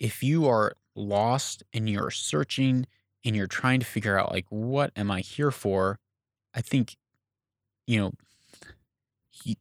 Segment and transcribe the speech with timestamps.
[0.00, 2.86] if you are lost and you're searching
[3.24, 5.98] and you're trying to figure out like what am I here for,
[6.54, 6.96] I think
[7.86, 8.12] you know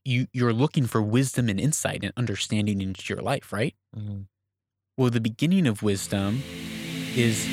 [0.03, 3.75] you you're looking for wisdom and insight and understanding into your life, right?
[3.95, 4.25] Mhm.
[4.97, 6.41] Well, the beginning of wisdom
[7.15, 7.47] is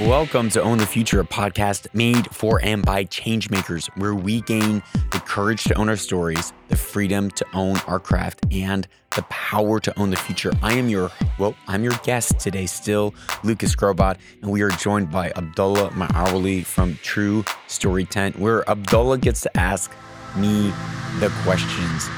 [0.00, 4.82] Welcome to Own the Future, a podcast made for and by changemakers, where we gain
[5.12, 9.78] the courage to own our stories, the freedom to own our craft, and the power
[9.80, 10.50] to own the future.
[10.62, 15.10] I am your, well, I'm your guest today, still Lucas Skrobot, and we are joined
[15.10, 19.92] by Abdullah Maawali from True Story Tent, where Abdullah gets to ask
[20.36, 20.72] me
[21.20, 22.08] the questions.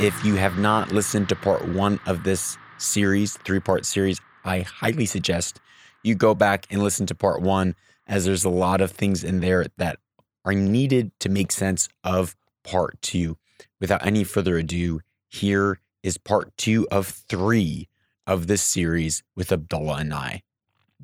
[0.00, 4.60] If you have not listened to part one of this series, three part series, I
[4.62, 5.60] highly suggest
[6.02, 7.74] you go back and listen to part one,
[8.06, 9.98] as there's a lot of things in there that
[10.44, 13.36] are needed to make sense of part two.
[13.80, 17.88] Without any further ado, here is part two of three
[18.26, 20.42] of this series with Abdullah and I.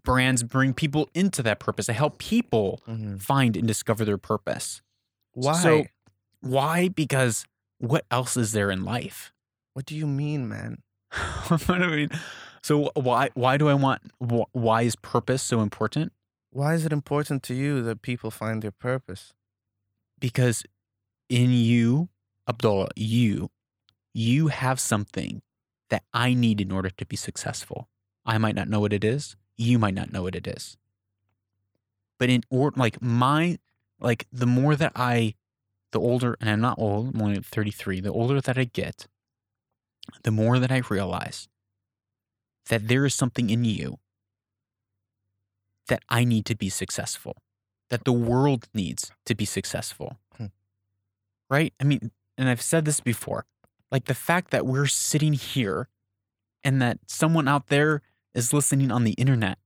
[0.03, 3.21] Brands bring people into that purpose to help people Mhm.
[3.21, 4.81] find and discover their purpose.
[5.33, 5.61] Why?
[5.63, 5.87] So,
[6.41, 6.89] why?
[6.89, 7.45] Because
[7.79, 9.33] what else is there in life?
[9.75, 10.79] what do you mean, man?
[11.49, 12.11] what do I mean,
[12.67, 16.13] so why why do I want why is purpose so important?
[16.51, 19.33] Why is it important to you that people find their purpose?
[20.19, 20.65] Because
[21.29, 22.09] in you,
[22.49, 23.51] Abdullah, you
[24.13, 25.43] you have something
[25.91, 27.89] that I need in order to be successful.
[28.25, 29.37] I might not know what it is.
[29.57, 30.77] You might not know what it is.
[32.19, 33.61] But in or like my
[34.01, 35.35] like the more that I
[35.93, 39.07] the older and I'm not old, I'm only 33, the older that I get,
[40.25, 41.47] the more that I realize
[42.69, 43.99] that there is something in you
[45.89, 47.37] that I need to be successful,
[47.91, 50.19] that the world needs to be successful.
[50.37, 50.47] Hmm.
[51.49, 51.73] Right?
[51.81, 53.47] I mean, and I've said this before
[53.91, 55.89] like the fact that we're sitting here
[56.65, 58.03] and that someone out there
[58.35, 59.59] is listening on the internet,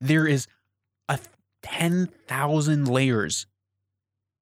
[0.00, 0.46] there is
[1.08, 1.18] a
[1.62, 3.46] 10,000 layers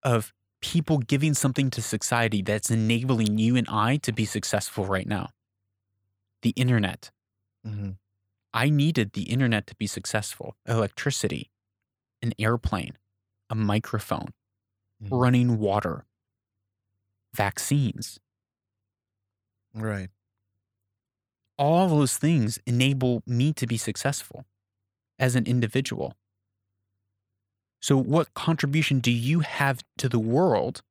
[0.03, 5.07] of people giving something to society that's enabling you and I to be successful right
[5.07, 5.29] now.
[6.45, 7.11] The internet.
[7.67, 7.93] Mm-hmm.
[8.55, 10.57] I needed the internet to be successful.
[10.67, 11.51] Electricity,
[12.23, 12.99] an airplane,
[13.51, 14.35] a microphone,
[15.03, 15.11] Mhm.
[15.13, 16.07] running water,
[17.35, 18.21] vaccines.
[19.75, 20.11] Right.
[21.59, 24.45] All those things enable me to be successful
[25.19, 26.15] as an individual.
[27.81, 30.83] So, what contribution do you have to the world?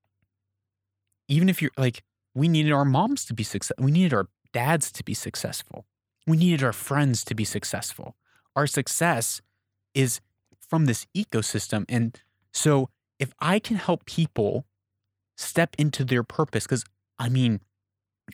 [1.27, 2.03] Even if you're like,
[2.35, 5.85] we needed our moms to be successful, we needed our dads to be successful,
[6.25, 8.15] we needed our friends to be successful.
[8.55, 9.41] Our success
[9.93, 10.21] is
[10.69, 11.85] from this ecosystem.
[11.89, 12.19] And
[12.53, 14.65] so, if I can help people
[15.37, 16.85] step into their purpose, because
[17.19, 17.59] I mean,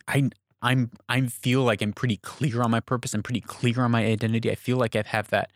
[0.08, 0.30] I
[0.62, 3.14] I'm I feel like I'm pretty clear on my purpose.
[3.14, 4.52] I'm pretty clear on my identity.
[4.52, 5.52] I feel like I have that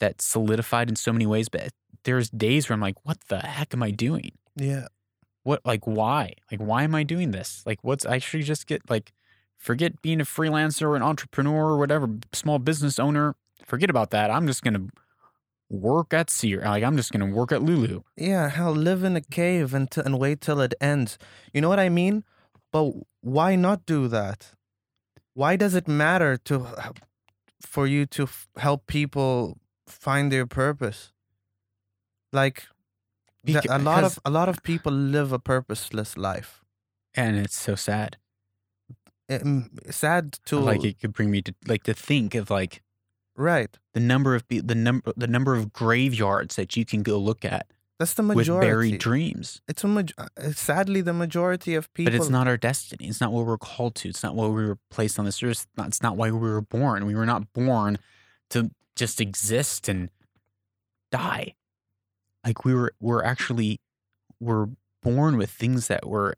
[0.00, 1.48] that solidified in so many ways.
[1.48, 1.70] But
[2.04, 4.32] there's days where I'm like, what the heck am I doing?
[4.56, 4.88] Yeah.
[5.44, 6.34] What like why?
[6.50, 7.62] Like why am I doing this?
[7.66, 9.12] Like what's I should just get like
[9.64, 13.34] forget being a freelancer or an entrepreneur or whatever, small business owner.
[13.64, 14.30] Forget about that.
[14.30, 14.88] I'm just gonna
[15.70, 16.60] work at Sear.
[16.60, 18.02] Like I'm just gonna work at Lulu.
[18.16, 18.50] Yeah.
[18.50, 21.16] Hell, live in a cave and, t- and wait till it ends.
[21.54, 22.24] You know what I mean?
[22.72, 22.92] But
[23.22, 24.52] why not do that?
[25.32, 26.66] Why does it matter to
[27.62, 31.12] for you to f- help people find their purpose?
[32.32, 32.66] Like
[33.46, 36.60] th- a lot of a lot of people live a purposeless life.
[37.16, 38.18] And it's so sad.
[39.30, 42.82] Um, sad to Like it could bring me to like to think of like
[43.36, 43.76] right.
[43.94, 47.66] the number of the number the number of graveyards that you can go look at
[47.98, 49.62] That's the majority with buried dreams.
[49.66, 52.12] It's a maj- uh, sadly the majority of people.
[52.12, 53.08] But it's not our destiny.
[53.08, 54.10] It's not what we're called to.
[54.10, 55.50] It's not what we were placed on this earth.
[55.52, 57.06] It's not, it's not why we were born.
[57.06, 57.98] We were not born
[58.50, 60.10] to just exist and
[61.10, 61.54] die.
[62.44, 63.80] Like we were we're actually
[64.38, 64.68] we're
[65.02, 66.34] born with things that were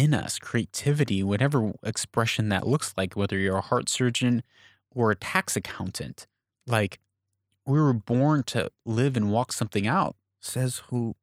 [0.00, 4.42] in us, creativity, whatever expression that looks like, whether you're a heart surgeon
[4.90, 6.26] or a tax accountant.
[6.66, 7.00] Like
[7.66, 10.16] we were born to live and walk something out.
[10.40, 11.16] Says who?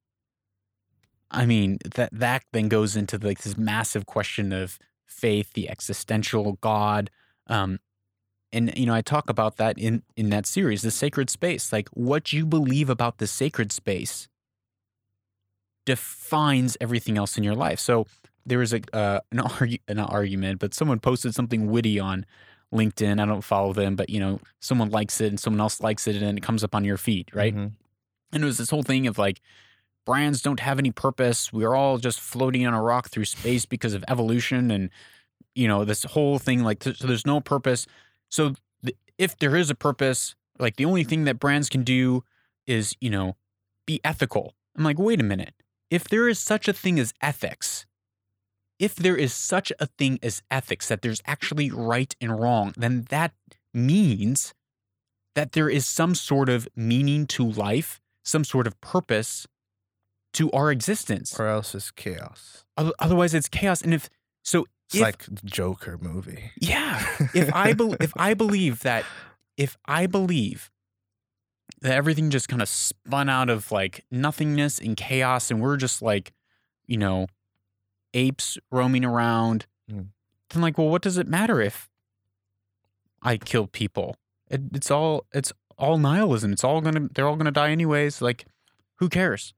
[1.31, 6.59] I mean, that that then goes into like this massive question of faith, the existential
[6.61, 7.09] God.
[7.47, 7.79] Um,
[8.51, 11.73] and you know, I talk about that in in that series, the sacred space.
[11.73, 14.27] Like what you believe about the sacred space
[15.83, 17.79] defines everything else in your life.
[17.79, 18.05] So
[18.47, 22.25] there was a uh, an, argu- an argument, but someone posted something witty on
[22.73, 23.21] LinkedIn.
[23.21, 26.15] I don't follow them, but you know, someone likes it and someone else likes it,
[26.15, 27.53] and then it comes up on your feed, right?
[27.55, 27.73] Mhm.
[28.33, 29.39] And it was this whole thing of like,
[30.05, 31.51] brands don't have any purpose.
[31.53, 34.69] We're all just floating on a rock through space because of evolution.
[34.71, 34.89] And,
[35.55, 37.87] you know, this whole thing, like, th- so there's no purpose.
[38.29, 42.23] So th- if there is a purpose, like the only thing that brands can do
[42.65, 43.35] is, you know,
[43.85, 44.53] be ethical.
[44.77, 45.53] I'm like, wait a minute.
[45.89, 47.85] If there is such a thing as ethics,
[48.79, 53.05] if there is such a thing as ethics, that there's actually right and wrong, then
[53.09, 53.33] that
[53.73, 54.53] means
[55.35, 59.47] that there is some sort of meaning to life, some sort of purpose
[60.33, 61.39] to our existence.
[61.39, 62.65] Or else it's chaos.
[62.77, 63.81] Otherwise, it's chaos.
[63.81, 64.09] And if
[64.43, 66.51] so, It's if, like the Joker movie.
[66.59, 69.03] yeah, if I bel if I believe that
[69.57, 70.69] if I believe
[71.81, 76.01] that everything just kind of spun out of like nothingness and chaos and we're just
[76.01, 76.33] like,
[76.85, 77.27] you know,
[78.17, 80.07] apes roaming around, Mm.
[80.49, 81.89] then like, well, what does it matter if
[83.21, 84.17] I kill people?
[84.49, 86.51] It, it's all it's all nihilism.
[86.51, 88.21] It's all gonna they're all gonna die anyways.
[88.21, 88.45] Like,
[88.95, 89.53] who cares?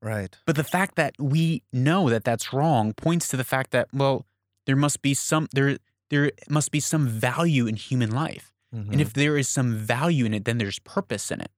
[0.00, 0.36] Right.
[0.46, 4.26] But the fact that we know that that's wrong points to the fact that well,
[4.66, 5.78] there must be some there
[6.10, 8.52] there must be some value in human life.
[8.74, 8.92] Mm-hmm.
[8.92, 11.50] And if there is some value in it, then there's purpose in it.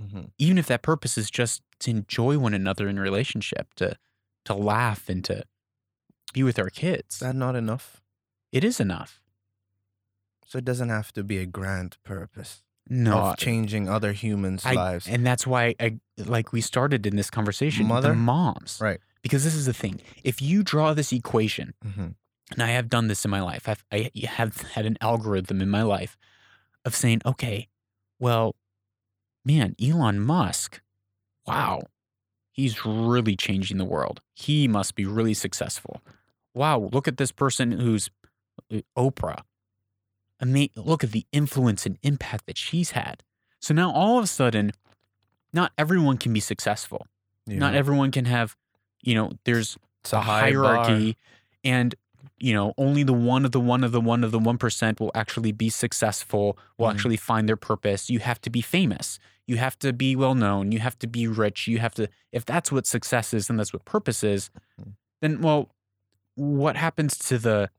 [0.00, 0.30] Mhm.
[0.38, 3.96] Even if that purpose is just to enjoy one another in relationship, to
[4.46, 5.44] to laugh and to
[6.32, 7.14] be with our kids.
[7.16, 8.00] is that not enough?
[8.52, 9.20] it is enough.
[10.46, 14.72] So it doesn't have to be a grand purpose No, of changing other humans' I-
[14.74, 15.08] lives.
[15.08, 17.86] and that's why I like we started in this conversation.
[17.86, 18.10] Mother?
[18.10, 19.00] the moms, Right.
[19.22, 20.00] Because this is the thing.
[20.22, 22.14] If you draw this equation Mhm.
[22.52, 23.68] and I have done this in my life.
[23.68, 26.16] I've, I have had an algorithm in my life
[26.84, 27.68] of saying, okay,
[28.20, 28.54] well,
[29.44, 30.80] man, Elon Musk,
[31.44, 31.82] wow,
[32.56, 34.20] he's really changing the world.
[34.34, 36.00] He must be really successful.
[36.54, 38.08] Wow, look at this person who's
[38.72, 39.42] uh, Oprah.
[40.40, 43.22] Ama- look at the influence and impact that she's had.
[43.60, 44.72] So now all of a sudden,
[45.52, 47.06] not everyone can be successful.
[47.46, 48.56] You Not everyone can have,
[49.02, 50.76] you know, there's it's a a high bar.
[50.76, 51.16] hierarchy
[51.64, 51.94] and
[52.38, 55.00] you know only the one of the one of the one of the one percent
[55.00, 56.90] will actually be successful will Mhm.
[56.92, 60.72] actually find their purpose you have to be famous you have to be well known
[60.72, 63.72] you have to be rich you have to if that's what success is and that's
[63.72, 64.50] what purpose is
[64.80, 64.92] Mhm.
[65.22, 65.70] then well
[66.34, 67.70] what happens to the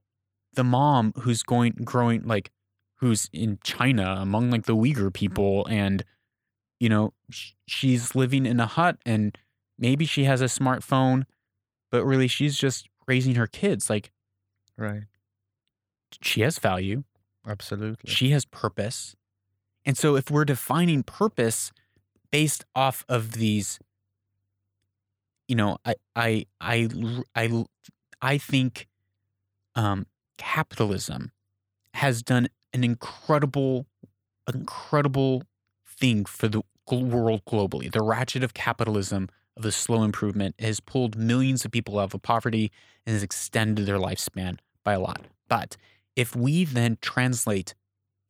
[0.54, 2.52] the mom who's going growing like
[3.00, 6.04] who's in china among like the uyghur people and
[6.80, 9.38] you know sh- she's living in a hut and
[9.78, 11.26] maybe she has a smartphone
[11.92, 14.12] but really she's just raising her kids like
[14.78, 15.04] Right.
[16.22, 17.04] she has value
[17.48, 18.12] Absolutely.
[18.12, 19.16] she has purpose
[19.88, 21.72] and so if we're defining purpose
[22.32, 23.80] based off of these
[25.48, 26.88] you know i i i
[27.36, 27.66] i,
[28.22, 28.88] I think
[29.76, 30.06] um
[30.38, 31.32] capitalism
[31.96, 33.88] has done an incredible
[34.54, 35.44] incredible
[35.86, 36.62] thing for the
[36.92, 37.92] world globally.
[37.92, 42.22] The ratchet of capitalism of the slow improvement has pulled millions of people out of
[42.22, 42.72] poverty
[43.06, 45.22] and has extended their lifespan by a lot.
[45.50, 45.76] But
[46.16, 47.74] if we then translate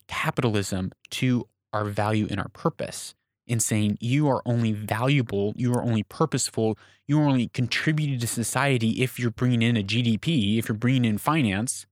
[0.07, 3.13] capitalism to our value and our purpose
[3.45, 6.77] in saying you are only valuable, you are only purposeful,
[7.07, 11.05] you are only contributing to society if you're bringing in a GDP, if you're bringing
[11.05, 11.85] in finance,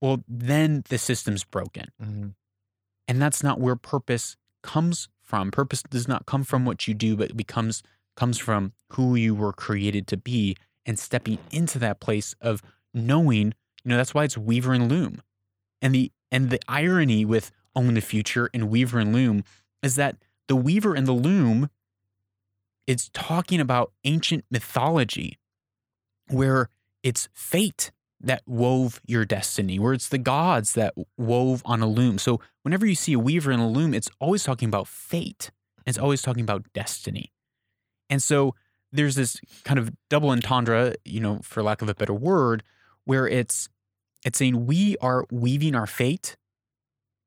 [0.00, 1.88] well, then the system's broken.
[2.02, 2.34] Mhm.
[3.06, 5.50] And that's not where purpose comes from.
[5.50, 7.82] Purpose does not come from what you do, but it becomes
[8.16, 12.60] comes from who you were created to be and stepping into that place of
[12.92, 15.22] knowing, you know, that's why it's Weaver and Loom.
[15.80, 19.44] And the and the irony with Own the Future and Weaver and Loom
[19.82, 20.16] is that
[20.48, 21.70] the Weaver and the Loom
[22.90, 25.38] it's talking about ancient mythology
[26.28, 26.68] where
[27.04, 32.18] it's fate that wove your destiny, where it's the gods that wove on a loom.
[32.18, 35.52] So whenever you see a weaver in a loom, it's always talking about fate.
[35.86, 37.32] It's always talking about destiny.
[38.10, 38.56] And so
[38.92, 42.64] there's this kind of double entendre, you know, for lack of a better word,
[43.04, 43.68] where it's
[44.24, 46.36] it's saying we are weaving our fate,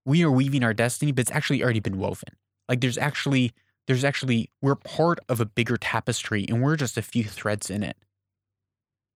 [0.06, 2.36] we are weaving our destiny, but it's actually already been woven.
[2.70, 3.54] Like there's actually
[3.88, 7.84] there's actually we're part of a bigger tapestry and we're just a few threads in
[7.84, 7.98] it.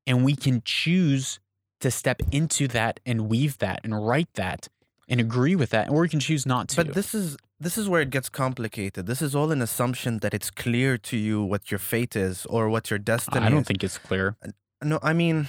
[0.06, 1.40] And we can choose
[1.82, 4.68] to step into that and weave that and write that
[5.10, 6.84] and agree with that, or we can choose not to.
[6.84, 9.06] But this is this is where it gets complicated.
[9.06, 12.70] This is all an assumption that it's clear to you what your fate is or
[12.70, 13.68] what your destiny I don't is.
[13.68, 14.36] think it's clear.
[14.84, 15.48] No, I mean,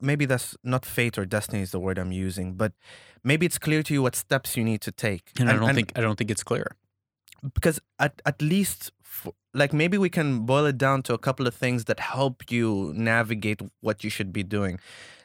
[0.00, 2.72] maybe that's not fate or destiny is the word I'm using, but
[3.22, 5.30] maybe it's clear to you what steps you need to take.
[5.38, 6.76] And, I don't think I don't think it's clear.
[7.54, 11.46] because at at least f like maybe we can boil it down to a couple
[11.46, 14.78] of things that help you navigate what you should be doing.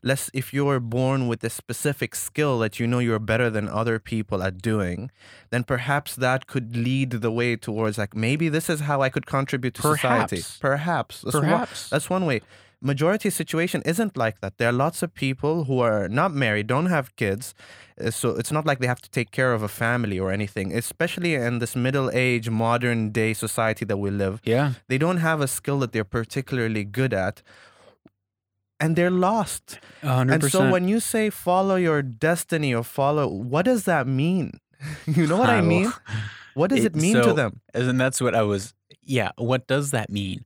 [0.04, 3.98] Less if you're born with a specific skill that you know you're better than other
[4.00, 5.10] people at doing,
[5.52, 9.26] then perhaps that could lead the way towards like maybe this is how I could
[9.26, 10.38] contribute to society.
[10.38, 10.60] Perhaps.
[10.60, 11.24] Perhaps.
[11.24, 11.90] One- Perhaps.
[11.90, 12.42] that's one way.
[12.82, 14.58] Majority situation isn't like that.
[14.58, 17.54] There are lots of people who are not married, don't have kids,
[18.02, 20.74] uh, so it's not like they have to take care of a family or anything.
[20.74, 24.74] Especially in this middle age, modern day society that we live, Yeah.
[24.88, 27.42] they don't have a skill that they're particularly good at,
[28.80, 29.80] and they're lost.
[30.04, 30.32] 100%.
[30.34, 34.60] And so when you say follow your destiny or follow, what does that mean?
[35.06, 35.92] you know what I mean?
[36.54, 37.60] What does It- it, mean to them?
[37.74, 38.74] and that's what I was.
[39.04, 39.32] Yeah.
[39.38, 40.46] What does that mean?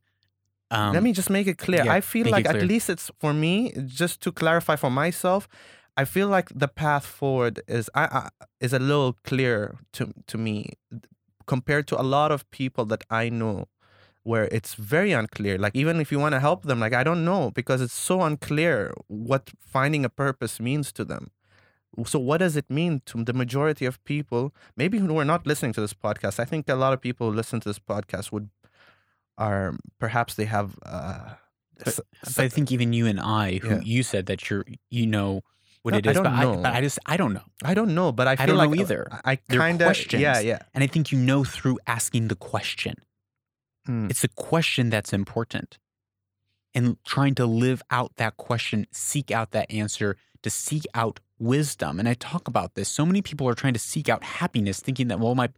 [0.74, 1.86] Um, Let me just make it clear.
[1.86, 3.74] yeah, I feel like at least it's for me.
[3.86, 5.48] Just to clarify for myself,
[5.96, 10.38] I feel like the path forward is I, I is a little clearer to to
[10.38, 10.58] me
[11.46, 13.68] compared to a lot of people that I know
[14.24, 15.58] where it's very unclear.
[15.58, 18.22] Like even if you want to help them, like I don't know because it's so
[18.22, 21.32] unclear what finding a purpose means to them.
[22.06, 24.51] So what does it mean to the majority of people?
[24.75, 26.39] Maybe who are not listening to this podcast.
[26.39, 28.50] I think a lot of people who listen to this podcast would
[29.38, 31.34] are perhaps they have uh
[31.86, 32.00] s-
[32.36, 33.82] But I think even you and I, who Yeah.
[33.84, 35.42] you said that you're, you know
[35.82, 37.44] what No, it I don't but, I, but I just, I don't know.
[37.63, 39.08] I don't know, but I feel don't know like uh, either.
[39.25, 40.60] I They're kind of yeah, yeah.
[40.74, 42.96] And I think you know through asking the question.
[43.86, 44.08] Hmm.
[44.10, 45.78] It's the question that's important.
[46.75, 52.00] And trying to live out that question, seek out that answer, to seek out wisdom.
[52.00, 52.90] And I talk about this.
[52.90, 55.50] So many people are trying to seek out happiness, thinking that, well, my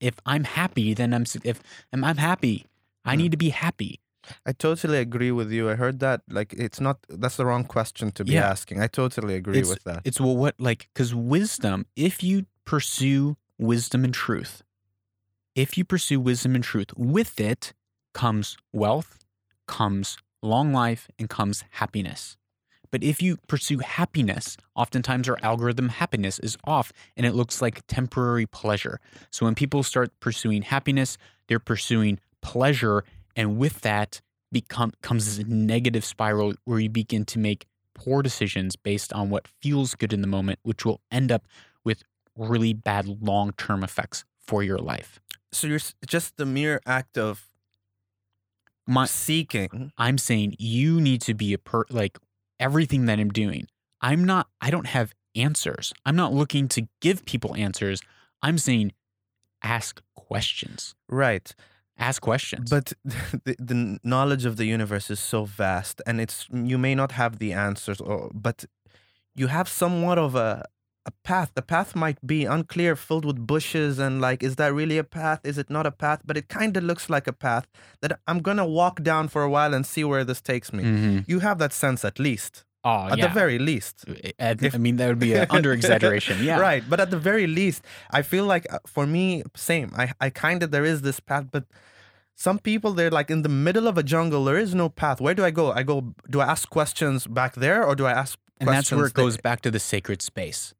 [0.00, 1.60] if I'm happy, then I'm if
[1.92, 2.66] I'm happy,
[3.04, 3.18] I Hmm.
[3.22, 4.00] need to be happy.
[4.46, 5.68] I totally agree with you.
[5.68, 8.48] I heard that like it's not that's the wrong question to be Yeah.
[8.48, 8.80] asking.
[8.80, 10.00] I totally agree It's- with that.
[10.04, 14.62] It's well, what like because wisdom, if you pursue wisdom and truth,
[15.54, 17.74] if you pursue wisdom and truth, with it
[18.14, 19.18] comes wealth,
[19.66, 22.36] comes long life, and comes happiness.
[22.90, 27.84] But if you pursue happiness, oftentimes our algorithm happiness is off and it looks like
[27.88, 29.00] temporary pleasure.
[29.30, 31.18] So when people start pursuing happiness,
[31.48, 33.02] they're pursuing pleasure.
[33.34, 34.20] And with that
[34.52, 39.48] become comes this negative spiral where you begin to make poor decisions based on what
[39.48, 41.46] feels good in the moment, which will end up
[41.84, 42.04] with
[42.36, 45.18] really bad long term effects for your life.
[45.52, 47.46] so you're just the mere act of
[48.86, 49.92] My, seeking.
[49.96, 52.18] I'm saying you need to be a per like
[52.60, 53.66] everything that I'm doing.
[54.00, 55.92] I'm not I don't have answers.
[56.04, 58.02] I'm not looking to give people answers.
[58.42, 58.92] I'm saying
[59.62, 60.94] ask questions.
[61.08, 61.54] Right.
[61.98, 62.70] Ask questions.
[62.70, 62.92] But
[63.44, 67.38] the, the knowledge of the universe is so vast and it's you may not have
[67.38, 68.64] the answers or but
[69.36, 70.64] you have somewhat of a
[71.06, 71.50] a path.
[71.54, 75.40] The path might be unclear, filled with bushes and like is that really a path?
[75.44, 76.20] Is it not a path?
[76.24, 77.66] But it kind of looks like a path
[78.00, 80.82] that I'm going to walk down for a while and see where this takes me.
[80.82, 81.24] Mhm.
[81.28, 82.64] You have that sense at least.
[82.84, 83.28] Oh, At yeah.
[83.28, 84.04] the very least.
[84.38, 86.44] I, if- I mean, that would be an under exaggeration.
[86.44, 86.58] Yeah.
[86.60, 86.84] Right.
[86.88, 89.90] But at the very least, I feel like uh, for me, same.
[89.96, 91.64] I, I kind of, there is this path, but
[92.36, 94.44] some people, they're like in the middle of a jungle.
[94.44, 95.20] There is no path.
[95.20, 95.72] Where do I go?
[95.72, 99.06] I go, do I ask questions back there or do I ask And that's where
[99.06, 99.42] it goes there?
[99.42, 100.74] back to the sacred space,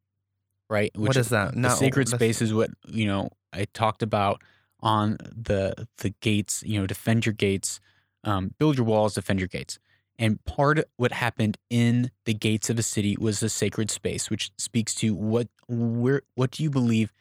[0.68, 0.90] right?
[0.96, 1.54] What is that?
[1.54, 3.30] The Now, sacred space is what you know.
[3.52, 4.42] I talked about
[4.80, 5.16] on
[5.50, 6.62] the the gates.
[6.66, 7.80] You know, defend your gates,
[8.24, 9.78] um, build your walls, defend your gates.
[10.18, 14.30] And part of what happened in the gates of a city was a sacred space,
[14.30, 17.12] which speaks to what where what do you believe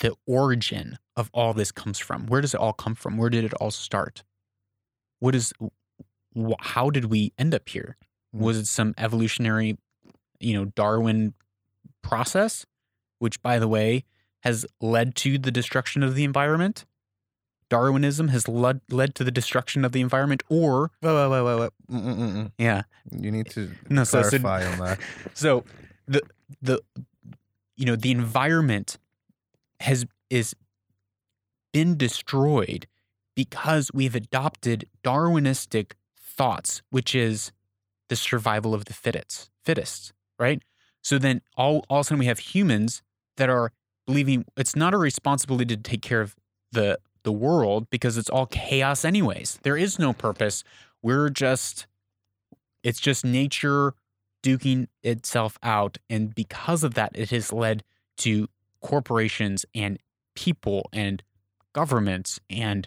[0.00, 2.26] the origin of all this comes from?
[2.26, 3.16] Where does it all come from?
[3.16, 4.22] Where did it all start?
[5.18, 5.52] What is
[6.60, 7.96] how did we end up here?
[8.34, 8.40] Mm.
[8.40, 9.76] Was it some evolutionary,
[10.38, 11.34] you know, Darwin
[12.02, 12.64] process,
[13.18, 14.04] which by the way
[14.42, 16.84] has led to the destruction of the environment?
[17.70, 21.70] Darwinism has led led to the destruction of the environment, or wait, wait, wait.
[21.90, 22.52] Mm-mm-mm.
[22.58, 24.98] yeah, You need to No, so- so- clarify on that.
[25.34, 25.64] so
[26.06, 26.22] the
[26.62, 26.80] the
[27.76, 28.98] you know the environment
[29.80, 30.54] has is
[31.72, 32.86] been destroyed
[33.36, 37.52] because we've adopted darwinistic thoughts which is
[38.08, 40.62] the survival of the fittest fittest right
[41.02, 43.02] so then all, all of a sudden we have humans
[43.36, 43.70] that are
[44.06, 46.34] believing it's not our responsibility to take care of
[46.72, 50.64] the the world because it's all chaos anyways there is no purpose
[51.02, 51.86] we're just
[52.82, 53.94] it's just nature
[54.42, 55.98] duking itself out.
[56.08, 57.82] And because of that, it has led
[58.18, 58.48] to
[58.80, 59.98] corporations and
[60.34, 61.22] people and
[61.72, 62.86] governments and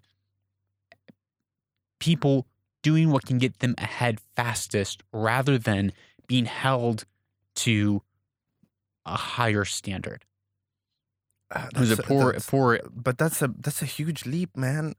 [1.99, 2.47] people
[2.81, 5.91] doing what can get them ahead fastest rather than
[6.27, 7.05] being held
[7.53, 8.01] to
[9.05, 10.25] a higher standard.
[11.51, 14.95] Uh, was a poor, that's- poor, But that's a that's a huge leap, man.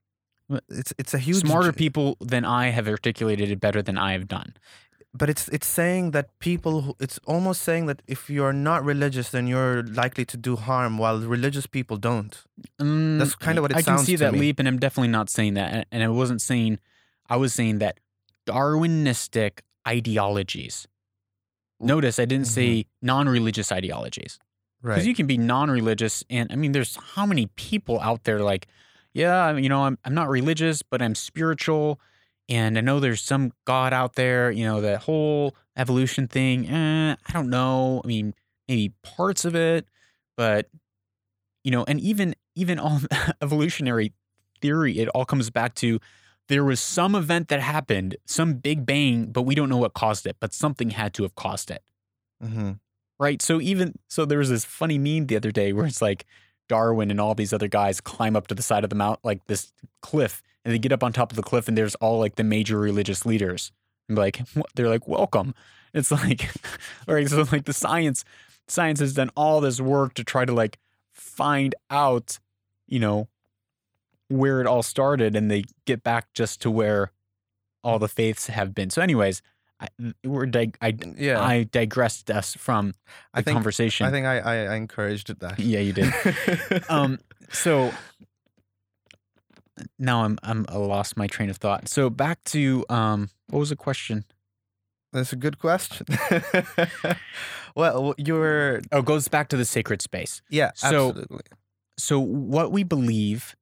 [0.68, 4.26] It's it's a huge smarter people than I have articulated it better than I have
[4.28, 4.52] done.
[5.20, 9.28] but it's it's saying that people who, it's almost saying that if you're not religious
[9.34, 12.34] then you're likely to do harm while religious people don't
[12.80, 14.38] Mm, That's kinda what it I can see that me.
[14.44, 15.68] leap, and I'm definitely not saying that.
[15.74, 16.72] And- And I wasn't saying,
[17.34, 17.94] I was saying that
[18.46, 20.86] Darwinistic ideologies.
[21.80, 24.38] Notice I didn't say non-religious ideologies
[24.88, 25.06] because Right.
[25.06, 28.66] you can be non-religious, and I mean, there's how many people out there like,
[29.14, 32.00] yeah, you know, I'm I'm not religious, but I'm spiritual,
[32.48, 34.50] and I know there's some God out there.
[34.50, 36.68] You know, that whole evolution thing.
[36.68, 38.00] Eh, I don't know.
[38.04, 38.34] I mean,
[38.68, 39.86] maybe parts of it,
[40.36, 40.68] but
[41.64, 43.00] you know, and even even all
[43.42, 44.12] evolutionary
[44.60, 46.00] theory, it all comes back to
[46.48, 50.26] there was some event that happened, some big bang, but we don't know what caused
[50.26, 51.82] it, but something had to have caused it
[52.40, 52.72] hmm
[53.18, 53.40] right?
[53.42, 56.26] So even so, there was this funny meme the other day where it's like
[56.68, 59.44] Darwin and all these other guys climb up to the side of the mount, like
[59.46, 62.36] this cliff, and they get up on top of the cliff, and there's all like
[62.36, 63.72] the major religious leaders,
[64.08, 64.40] and like
[64.74, 65.54] they're like, "Welcome."
[65.94, 66.50] It's like,
[67.06, 68.24] all right, so like the science,
[68.66, 70.78] science has done all this work to try to like
[71.12, 72.38] find out,
[72.86, 73.28] you know,
[74.28, 77.12] where it all started, and they get back just to where
[77.84, 78.90] all the faiths have been.
[78.90, 79.42] So, anyways.
[79.82, 79.88] I,
[80.24, 81.40] we're dig- I, Yeah.
[81.42, 82.94] I digressed us from the
[83.34, 84.06] I think conversation.
[84.06, 85.58] I think I, I, I encouraged that.
[85.58, 86.14] yeah, you did.
[86.88, 87.18] um,
[87.50, 87.92] so
[89.98, 91.88] now I'm I'm I lost my train of thought.
[91.88, 94.24] So back to um, what was the question?
[95.12, 96.06] That's a good question.
[97.76, 100.42] well, you're Oh, it goes back to the sacred space.
[100.48, 101.40] yeah, So- absolutely.
[101.98, 103.54] So what we believe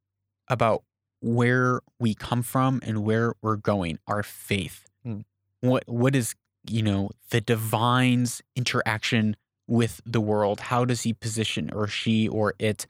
[0.48, 0.84] about
[1.20, 4.86] where we come from and where we're going, our faith.
[5.02, 5.20] Hmm.
[5.60, 6.34] What what is
[6.68, 9.36] you know the divine's interaction
[9.66, 10.60] with the world?
[10.60, 12.86] How does he position or she or it,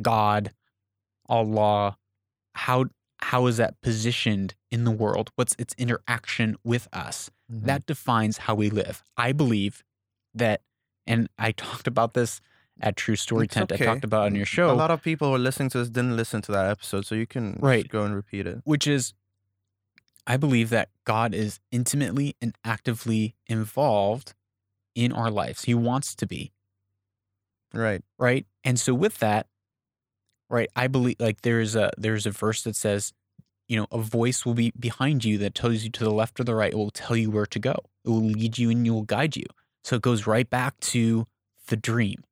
[0.00, 0.52] God,
[1.28, 1.96] Allah?
[2.54, 2.86] How
[3.18, 5.30] how is that positioned in the world?
[5.36, 7.30] What's its interaction with us?
[7.52, 7.64] Mhm.
[7.66, 9.02] that defines how we live.
[9.18, 9.82] I believe
[10.34, 10.62] that,
[11.06, 12.40] and I talked about this
[12.80, 13.70] at True Story It's Tent.
[13.70, 14.70] I talked about it on your show.
[14.70, 17.14] a lot of people who are listening to this didn't listen to that episode, so
[17.14, 17.86] you can Right.
[17.88, 18.60] go and repeat it.
[18.64, 19.12] which is,
[20.26, 24.34] I believe that God is intimately and actively involved
[24.94, 25.64] in our lives.
[25.64, 26.52] He wants to be,
[27.72, 28.02] Right.
[28.18, 28.46] right?
[28.62, 29.46] And so with that,
[30.48, 33.12] right, I believe like there's a there's a verse that says,
[33.68, 36.44] you know, a voice will be behind you that tells you to the left or
[36.44, 36.72] the right.
[36.72, 37.74] It will tell you where to go.
[38.04, 39.46] It will lead you and it will guide you.
[39.82, 41.26] So it goes right back to
[41.66, 42.22] the dream.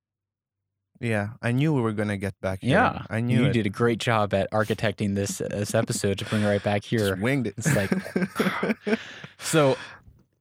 [1.02, 2.70] Yeah, I knew we were gonna get back here.
[2.78, 3.52] Yeah, I knew you it.
[3.52, 7.10] did a great job at architecting this this episode to bring it right back here.
[7.10, 7.54] Just winged it.
[7.58, 8.98] It's like-
[9.38, 9.76] So,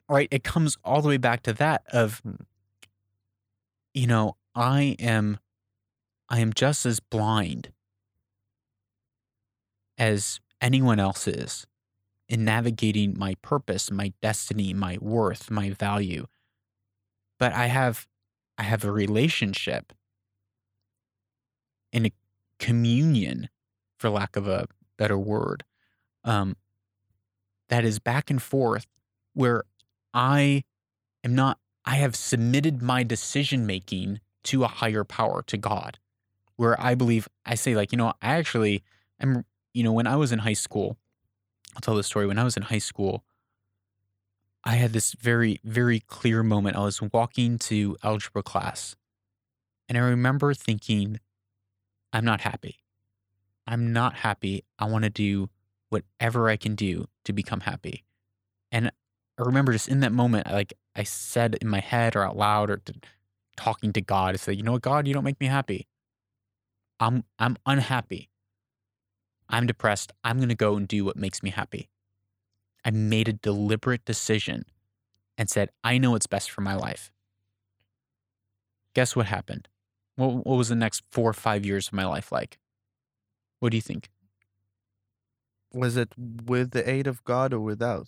[0.08, 2.36] right, it comes all the way back to that of, Hmm.
[3.96, 5.40] you know, I am,
[6.30, 7.72] I am just as blind
[9.98, 11.66] as anyone else is
[12.30, 16.28] in navigating my purpose, my destiny, my worth, my value.
[17.40, 18.08] But I have,
[18.60, 19.94] I have a relationship
[21.94, 22.12] and a
[22.60, 23.50] communion,
[23.98, 25.64] for lack of a better word,
[26.24, 26.56] um,
[27.70, 28.86] that is back and forth
[29.34, 29.64] where
[30.14, 30.64] I
[31.24, 35.98] am not, I have submitted my decision making to a higher power, to God,
[36.56, 38.84] where I believe, I say, like, you know, I actually
[39.20, 40.98] am, you know, when I was in high school,
[41.76, 42.28] I'll tell the story.
[42.28, 43.24] When I was in high school,
[44.64, 46.76] I had this very, very clear moment.
[46.76, 48.96] I was walking to algebra class,
[49.88, 51.20] and I remember thinking,
[52.14, 52.78] I'm not happy.
[53.68, 54.66] I'm not happy.
[54.80, 55.50] I want to do
[55.90, 58.04] whatever I can do to become happy.
[58.72, 58.92] And
[59.38, 62.70] I remember just in that moment, like I said in my head or out loud
[62.70, 62.94] or to,
[63.56, 65.88] talking to God, I said, "You know what, God, you don't make me happy.
[67.00, 68.30] I'm I'm unhappy.
[69.50, 70.12] I'm depressed.
[70.24, 71.90] I'm gonna go and do what makes me happy."
[72.84, 74.66] I made a deliberate decision
[75.38, 77.12] and said, "I know what's best for my life."
[78.94, 79.68] Guess what happened?
[80.16, 82.60] What, what was the next four or five years of my life like?
[83.60, 84.10] What do you think?
[85.74, 88.08] Was it with the aid of God or without?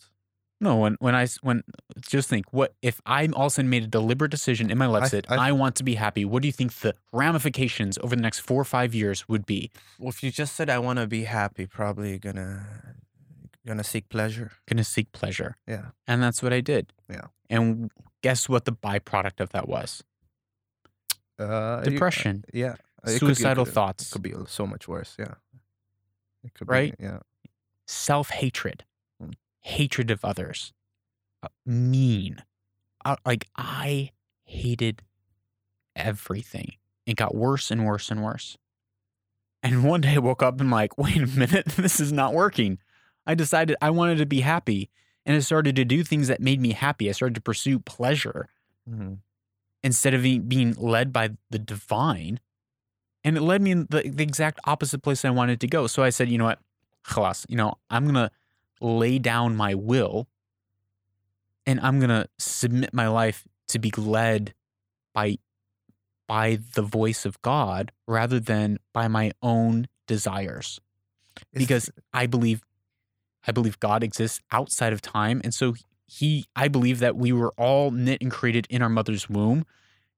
[0.60, 1.64] No, when when I when
[2.02, 4.86] just think what if I all of a sudden made a deliberate decision in my
[4.86, 6.24] life I- said I- I, want to be happy.
[6.24, 9.72] What do you think the ramifications over the next four or five years would be?
[10.00, 12.66] Well, if you just said I want to be happy, probably you're gonna
[13.66, 14.52] gonna seek pleasure.
[14.68, 15.88] To seek pleasure, Yeah.
[16.08, 16.94] and that's what I did.
[17.10, 17.28] Yeah.
[17.50, 20.02] And guess what the byproduct of that was?
[21.44, 22.76] Uh, you- Depression, yeah.
[23.06, 25.16] Uh, it could suicidal could- It thoughts, could be so much worse.
[25.20, 25.36] Yeah.
[26.44, 26.98] It could Right?
[26.98, 27.20] Be, yeah.
[27.88, 28.86] self hatred,
[29.22, 29.34] Mm.
[29.60, 30.74] hatred of others,
[31.42, 32.44] uh, mean.
[33.06, 34.12] Uh, like I
[34.46, 35.02] hated
[35.96, 36.76] everything.
[37.06, 38.58] It got worse and worse and worse.
[39.62, 42.80] And one day I woke up and like, wait a minute, this is not working.
[43.26, 44.90] I decided I wanted to be happy,
[45.26, 47.08] and I started to do things that made me happy.
[47.10, 48.50] I started to pursue pleasure
[48.90, 49.20] Mhm.
[49.84, 52.40] Instead of being- led by the divine.
[53.24, 55.88] And it led me in the, the exact opposite place I wanted to go.
[55.88, 56.60] So I said, you know what?
[57.06, 58.32] Khalas, you know, I'm going to
[58.82, 60.28] lay down my will
[61.66, 64.54] and I'm going to submit my life to be led
[65.14, 65.38] by
[66.28, 70.80] by the voice of God rather than by my own desires
[71.54, 72.62] because I believe
[73.46, 77.52] I believe God exists outside of time and so he I believe that we were
[77.58, 79.66] all knit and created in our mother's womb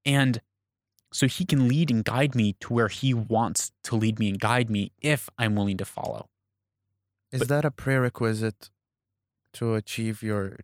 [0.04, 0.40] and
[1.12, 4.38] so he can lead and guide me to where he wants to lead me and
[4.40, 6.28] guide me if I'm willing to follow.
[7.32, 8.70] Is But- that a prerequisite
[9.54, 10.58] to achieve your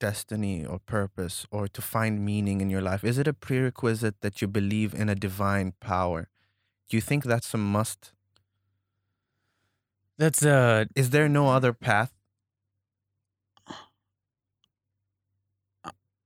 [0.00, 3.04] destiny or purpose or to find meaning in your life?
[3.04, 6.28] Is it a prerequisite that you believe in a divine power?
[6.88, 8.12] Do you think that's a must?
[10.16, 12.12] That's uh Is there no other path?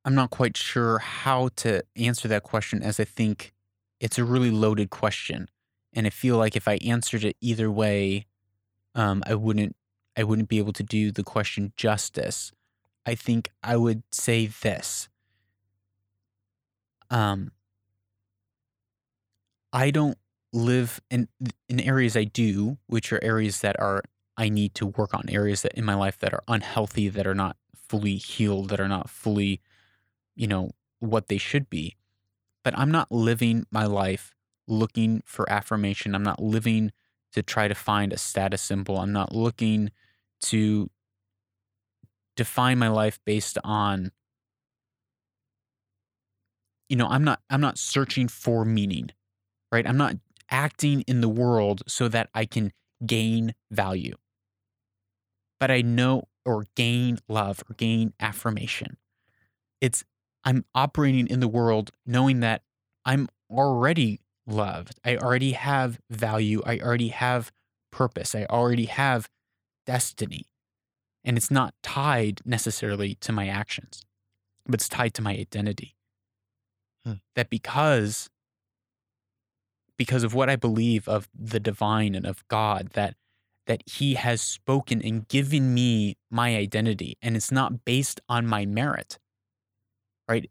[0.04, 3.52] I'm not quite sure how to answer that question as I think
[4.00, 5.48] it's a really loaded question.
[5.92, 8.26] And I feel like if I answered it either way,
[8.94, 9.76] um, I wouldn't
[10.16, 12.52] I wouldn't be able to do the question justice.
[13.06, 15.08] I think I would say this.
[17.10, 17.52] Um
[19.72, 20.18] I don't
[20.52, 21.28] live in
[21.68, 24.02] in areas I do, which are areas that are
[24.36, 27.34] I need to work on, areas that in my life that are unhealthy, that are
[27.34, 29.60] not fully healed, that are not fully
[30.34, 31.96] you know, what they should be.
[32.64, 34.34] But I'm not living my life
[34.68, 36.14] looking for affirmation.
[36.14, 36.92] I'm not living
[37.32, 38.98] to try to find a status symbol.
[38.98, 39.90] I'm not looking
[40.42, 40.90] to
[42.36, 44.12] define my life based on
[46.88, 49.10] you know, I'm not I'm not searching for meaning.
[49.70, 49.86] Right?
[49.86, 50.16] I'm not
[50.50, 52.72] acting in the world so that I can
[53.06, 54.14] gain value.
[55.58, 58.98] But I know or gain love or gain affirmation.
[59.80, 60.04] It's
[60.44, 62.62] I'm operating in the world knowing that
[63.04, 64.98] I'm already loved.
[65.04, 66.62] I already have value.
[66.64, 67.52] I already have
[67.90, 68.34] purpose.
[68.34, 69.28] I already have
[69.86, 70.46] destiny.
[71.24, 74.04] And it's not tied necessarily to my actions,
[74.66, 75.94] but it's tied to my identity.
[77.04, 77.14] Hmm.
[77.36, 78.28] That because
[79.96, 83.14] because of what I believe of the divine and of God that
[83.66, 88.66] that he has spoken and given me my identity and it's not based on my
[88.66, 89.18] merit
[90.28, 90.50] right?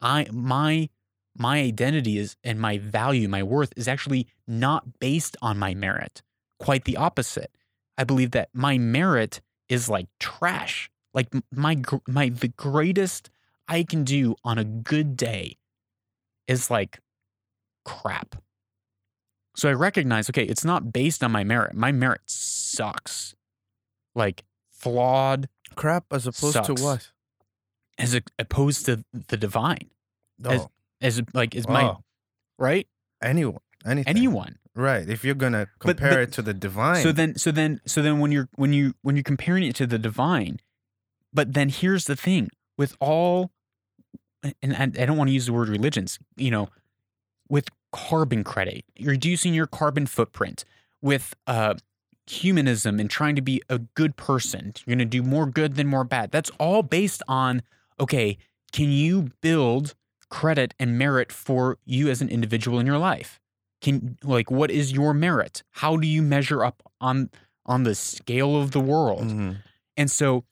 [0.00, 0.88] I my
[1.36, 6.22] my identity is and my value my worth is actually not based on my merit.
[6.58, 7.50] Quite the opposite.
[7.96, 10.90] I believe that my merit is like trash.
[11.14, 13.30] Like my my the greatest
[13.68, 15.56] i can do on a good day
[16.48, 16.98] is like
[17.84, 18.36] crap.
[19.56, 21.74] So i recognize okay it's not based on my merit.
[21.74, 23.34] My merit sucks.
[24.14, 26.66] Like flawed Crap as opposed Sucks.
[26.66, 27.10] to what?
[28.02, 29.90] As a, opposed to the divine.
[30.44, 32.04] As- Oh, as like is my oh,
[32.58, 32.86] right?
[33.22, 34.16] Anyone, anything.
[34.16, 34.58] anyone.
[34.74, 35.08] Right.
[35.08, 38.02] If you're gonna But- compare but- it to the divine, so then so then so
[38.02, 40.60] then when you're when you when you're comparing it to the divine
[41.34, 43.50] but then here's the thing with all
[44.62, 46.68] and I, I don't want to use the word religions you know
[47.48, 50.64] with carbon credit reducing your carbon footprint
[51.00, 51.74] with uh
[52.26, 55.86] humanism and trying to be a good person you're going to do more good than
[55.88, 56.30] more bad.
[56.30, 57.62] That's all based on
[58.00, 58.38] okay
[58.72, 59.94] can you build
[60.30, 63.38] credit and merit for you as an individual in your life?
[63.82, 65.62] Can like what is your merit?
[65.72, 67.30] How do you measure up on
[67.66, 69.22] on the scale of the world?
[69.28, 69.62] Mhm.
[69.96, 70.44] and so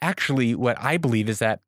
[0.00, 1.60] actually what i believe is that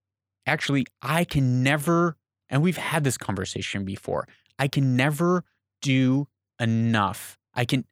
[0.46, 2.16] actually i can never
[2.49, 5.44] and we've had this conversation before i can never
[5.83, 6.29] do
[6.61, 7.38] enough.
[7.55, 7.85] I can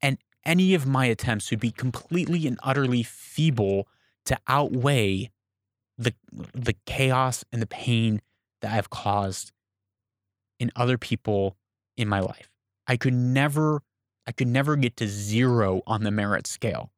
[0.00, 3.88] and any of my attempts would be completely and utterly feeble
[4.26, 5.30] to outweigh
[5.98, 6.14] the
[6.54, 8.20] the chaos and the pain
[8.60, 9.52] that i've caused
[10.62, 11.56] in other people
[11.96, 12.50] in my life.
[12.86, 13.82] I could never
[14.26, 16.92] i could never get to zero on the merit scale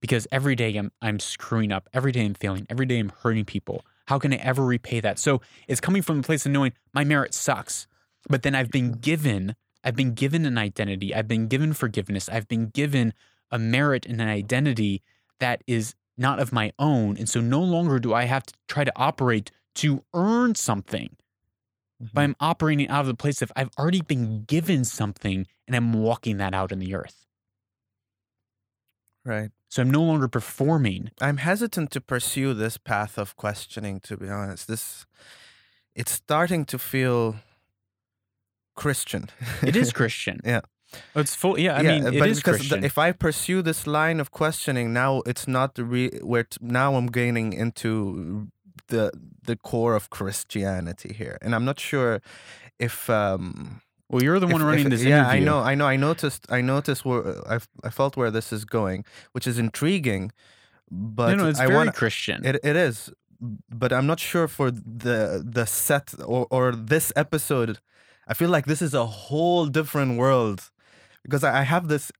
[0.00, 3.46] because every day I'm I'm screwing up, every day I'm failing, every day I'm hurting
[3.46, 3.84] people.
[4.06, 5.18] How can I ever repay that?
[5.18, 7.86] So it's coming from a place of knowing my merit sucks,
[8.28, 12.46] but then I've been given I've been given an identity, I've been given forgiveness, I've
[12.46, 13.14] been given
[13.50, 15.02] a merit and an identity
[15.40, 18.84] that is not of my own, and so no longer do I have to try
[18.84, 21.16] to operate to earn something.
[22.00, 22.18] But mm-hmm.
[22.18, 26.38] I'm operating out of the place of I've already been given something and I'm walking
[26.38, 27.26] that out in the earth.
[29.24, 29.50] right.
[29.68, 34.00] So I'm no longer performing I'm hesitant to pursue this path of questioning.
[34.00, 35.06] To be honest, this
[35.94, 37.36] it's starting to feel
[38.74, 39.30] Christian.
[39.62, 40.40] It is Christian.
[40.44, 40.62] Yeah.
[41.14, 41.58] It's full.
[41.58, 44.92] Yeah, I yeah, mean, but is because the- if I pursue this line of questioning,
[44.92, 48.48] now it's not the re- where t- now I'm gaining into
[48.88, 49.10] the
[49.46, 52.20] the core of Christianity here, and I'm not sure
[52.78, 55.40] if um well, you're the one if- running if- this yeah, interview.
[55.42, 57.22] I know, I know, I noticed, I noticed where
[57.54, 60.32] I I felt where this is going, which is intriguing,
[60.90, 62.44] but no, no, it's I very want Christian.
[62.44, 63.10] it, it is,
[63.70, 67.78] but I'm not sure for the the set or or this episode.
[68.30, 70.70] I feel like this is a whole different world
[71.22, 72.10] because I have this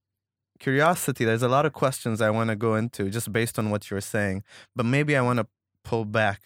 [0.58, 1.24] curiosity.
[1.24, 4.00] There's a lot of questions I want to go into just based on what you're
[4.00, 4.44] saying,
[4.76, 5.46] but maybe I want to
[5.84, 6.40] pull back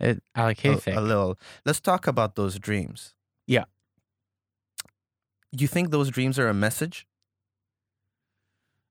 [0.00, 1.38] It, like a, a little.
[1.66, 3.14] Let's talk about those dreams.
[3.46, 3.64] Yeah.
[5.52, 7.06] You think those dreams are a message?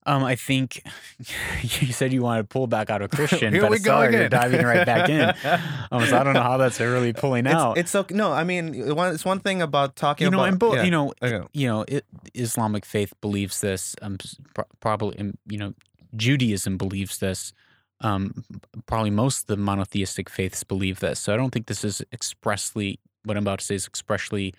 [0.07, 0.81] Um, I think
[1.61, 4.01] you said you wanted to pull back out of Christian, Here but we I go
[4.01, 4.29] again.
[4.31, 5.33] diving right back in.
[5.91, 7.77] Um, so I don't know how that's really pulling out.
[7.77, 8.13] It's, it's okay.
[8.15, 10.49] No, I mean, it's one thing about talking you know, about.
[10.49, 10.83] and both, yeah.
[10.83, 11.47] you know, Okay.
[11.53, 13.95] you know, it, Islamic faith believes this.
[14.01, 14.17] Um,
[14.53, 15.73] pro- probably, um, you know,
[16.15, 17.53] Judaism believes this.
[18.01, 18.43] Um,
[18.85, 21.19] probably most of the monotheistic faiths believe this.
[21.21, 24.53] So I don't think this is expressly what I'm about to say is expressly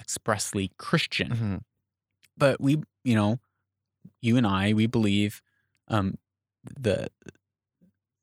[0.00, 1.28] expressly Christian.
[1.30, 1.60] Mhm.
[2.36, 3.38] But we, you know,
[4.20, 5.42] you and I, we believe
[5.88, 6.18] um,
[6.64, 7.08] the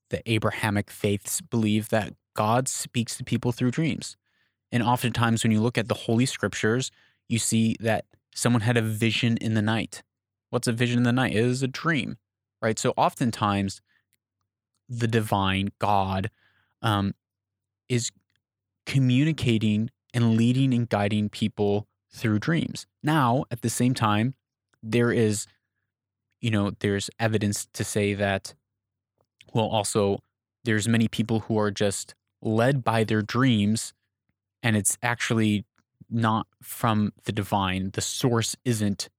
[0.10, 4.16] the Abrahamic faiths believe that God speaks to people through dreams.
[4.72, 6.92] And oftentimes, when you look at the Holy Scriptures,
[7.28, 10.04] you see that someone had a vision in the night.
[10.50, 11.34] What's a vision in the night?
[11.34, 12.18] It is a dream,
[12.62, 12.78] right?
[12.80, 13.82] So, oftentimes,
[14.88, 16.30] the divine God
[16.82, 17.14] um,
[17.90, 18.12] is
[18.86, 22.88] communicating and leading and guiding people through dreams.
[23.04, 24.36] Now, at the same time,
[24.82, 25.48] there is,
[26.42, 28.54] you know, there's evidence to say that,
[29.54, 30.20] well, also,
[30.64, 33.94] there's many people who are just led by their dreams
[34.64, 35.66] and it's actually
[36.10, 37.92] not from the divine.
[37.94, 39.10] The source isn't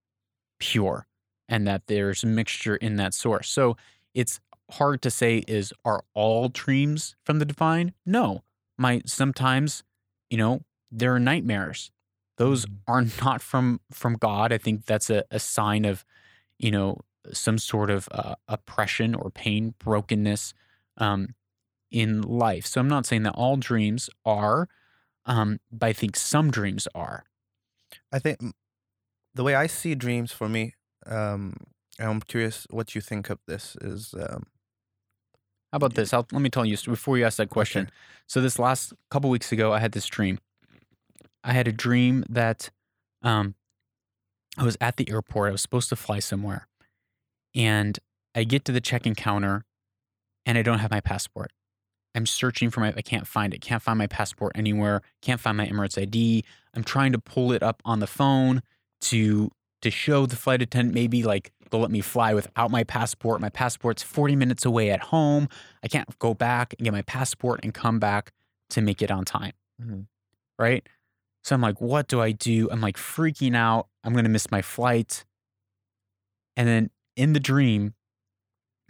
[0.60, 1.06] pure
[1.48, 3.48] and that there's a mixture in that source.
[3.50, 3.76] So
[4.14, 4.40] it's
[4.72, 7.94] hard to say is are all dreams from the divine?
[8.06, 8.42] No.
[8.78, 9.84] My sometimes,
[10.30, 11.90] you know, there are nightmares.
[12.36, 12.78] Those Mhm.
[12.88, 14.52] are not from from God.
[14.52, 16.04] I think that's a, a sign of,
[16.58, 16.98] you know,
[17.32, 20.54] some sort of uh, oppression or pain, brokenness
[20.96, 21.34] um,
[21.90, 22.66] in life.
[22.66, 24.68] So I'm not saying that all dreams are,
[25.26, 27.24] um, but I think some dreams are.
[28.12, 28.38] I think
[29.34, 30.74] the way I see dreams for me,
[31.06, 31.56] um,
[31.98, 34.46] I'm curious what you think of this is um,
[35.72, 36.14] How about this?
[36.14, 37.82] I'll, let me tell you before you ask that question.
[37.82, 37.92] Okay.
[38.26, 40.38] So this last couple weeks ago, I had this dream.
[41.44, 42.70] I had a dream that
[43.22, 43.54] um,
[44.56, 45.48] I was at the airport.
[45.48, 46.67] I was supposed to fly somewhere,
[47.54, 47.98] and
[48.34, 49.64] I get to the check-in counter,
[50.46, 51.50] and I don't have my passport.
[52.14, 52.92] I'm searching for my.
[52.96, 53.60] I can't find it.
[53.60, 55.02] Can't find my passport anywhere.
[55.22, 56.44] Can't find my Emirates ID.
[56.74, 58.62] I'm trying to pull it up on the phone
[59.02, 59.50] to
[59.82, 63.40] to show the flight attendant maybe like they'll let me fly without my passport.
[63.40, 65.48] My passport's 40 minutes away at home.
[65.84, 68.32] I can't go back and get my passport and come back
[68.70, 69.52] to make it on time.
[69.80, 70.06] Mhm.
[70.58, 70.88] Right.
[71.44, 72.68] So I'm like, what do I do?
[72.70, 73.86] I'm like freaking out.
[74.02, 75.24] I'm going to miss my flight.
[76.56, 77.94] And then in the dream,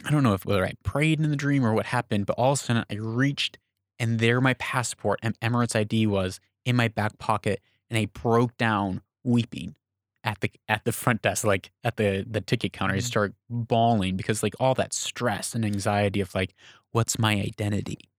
[0.05, 2.53] I don't know if whether I prayed in the dream or what happened, but all
[2.53, 3.57] of a sudden I reached
[3.97, 8.55] and there my passport and Emirates ID was in my back pocket and I broke
[8.57, 9.75] down weeping
[10.23, 12.93] at the at the front desk, like at the the ticket counter.
[12.93, 13.03] I Mhm.
[13.03, 16.53] start bawling because like all that stress and anxiety of like,
[16.91, 18.09] what's my identity?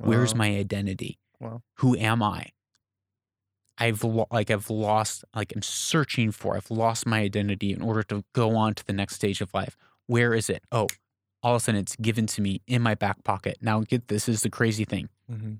[0.00, 1.18] Where's my identity?
[1.40, 1.62] Wow.
[1.78, 2.50] Who am I?
[3.78, 6.56] I've lo- like I've lost like I'm searching for.
[6.56, 9.76] I've lost my identity in order to go on to the next stage of life.
[10.06, 10.62] Where is it?
[10.70, 10.86] Oh,
[11.42, 13.58] all of a sudden it's given to me in my back pocket.
[13.60, 15.08] Now get this is the crazy thing.
[15.30, 15.58] Mhm.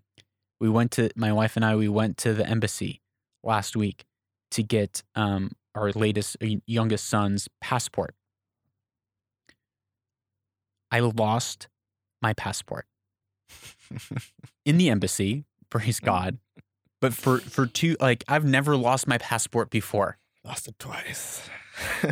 [0.61, 1.75] We went to my wife and I.
[1.77, 3.03] We went to the embassy
[3.43, 4.05] last week
[4.53, 8.15] to get um, our latest uh, youngest son's passport.
[10.91, 11.69] I lost
[12.23, 12.87] my passport
[14.65, 15.45] in the embassy.
[15.71, 16.05] Praise Mm.
[16.05, 16.39] God.
[17.05, 20.17] But for for two, like I've never lost my passport before.
[20.43, 21.49] Lost it twice.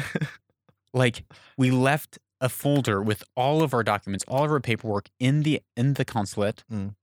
[0.95, 1.25] Like
[1.57, 5.63] we left a folder with all of our documents, all of our paperwork in the
[5.75, 6.65] in the consulate.
[6.71, 6.95] Mm.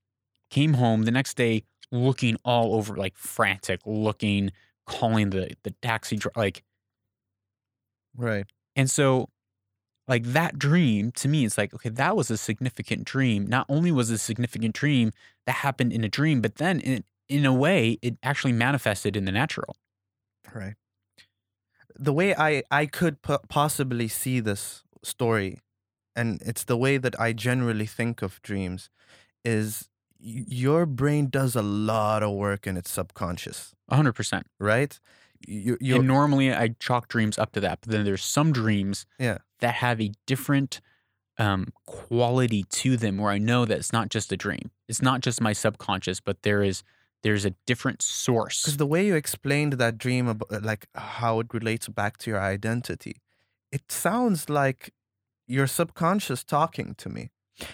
[0.51, 4.51] Came home the next day, looking all over, like frantic, looking,
[4.85, 6.63] calling the the taxi, like
[8.15, 8.45] right.
[8.75, 9.29] And so,
[10.07, 13.47] like that dream to me, it's like, okay, that was a significant dream.
[13.47, 15.11] Not only was it a significant dream
[15.47, 19.25] that happened in a dream, but then in, in a way, it actually manifested in
[19.25, 19.75] the natural.
[20.53, 20.75] Right.
[21.95, 25.59] The way I I could po- possibly see this story,
[26.15, 28.89] and it's the way that I generally think of dreams,
[29.43, 29.89] is
[30.19, 34.43] y- your brain does a lot of work in its subconscious, 100%.
[34.59, 34.99] right?
[35.47, 37.79] You you and normally I chalk dreams up to that.
[37.81, 39.37] But then there's some dreams Yeah.
[39.59, 40.81] that have a different
[41.37, 44.71] um, quality to them where I know that it's not just a dream.
[44.89, 46.83] It's not just my subconscious, but there is
[47.23, 48.61] there's a different source.
[48.63, 52.31] because the way you explained that dream, about, uh, like how it relates back to
[52.31, 53.21] your identity,
[53.71, 54.93] it sounds like
[55.47, 57.29] your subconscious talking to me.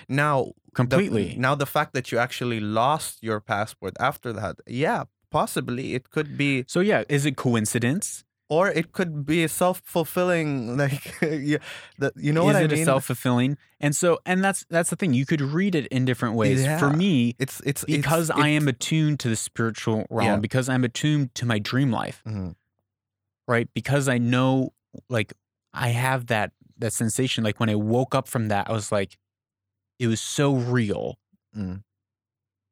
[0.10, 1.36] Now, the- completely.
[1.38, 6.38] now the fact that you actually lost your passport after that, yeah, possibly it could
[6.38, 8.25] be, so yeah, is it coincidence?
[8.50, 11.58] Or it could be a self-fulfilling, like, yeah,
[11.98, 12.82] the, you know is what I it mean?
[12.82, 13.58] a self-fulfilling?
[13.80, 15.14] And so and that's that's the thing.
[15.14, 16.66] You could read it in different ways.
[16.80, 20.36] For me, it's it's it's- because I am attuned to the spiritual realm, Yeah.
[20.38, 22.56] because I'm attuned to my dream life, Mhm.
[23.48, 23.68] right?
[23.74, 24.74] Because I know
[25.10, 25.34] like
[25.74, 29.18] I have that that sensation like when I woke up from that I was like
[30.00, 31.18] it was so real.
[31.56, 31.84] Mm.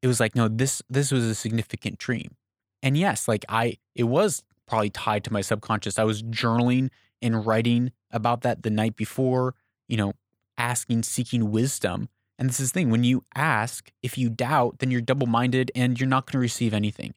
[0.02, 2.36] It was like no this this was a significant dream.
[2.82, 5.98] And yes, like I it was probably tied to my subconscious.
[5.98, 9.54] I was journaling and writing about that the night before,
[9.88, 10.14] you know,
[10.58, 12.08] asking seeking wisdom.
[12.38, 15.70] And this is the thing when you ask, if you doubt, then you're double minded
[15.74, 17.14] and you're not going to receive anything.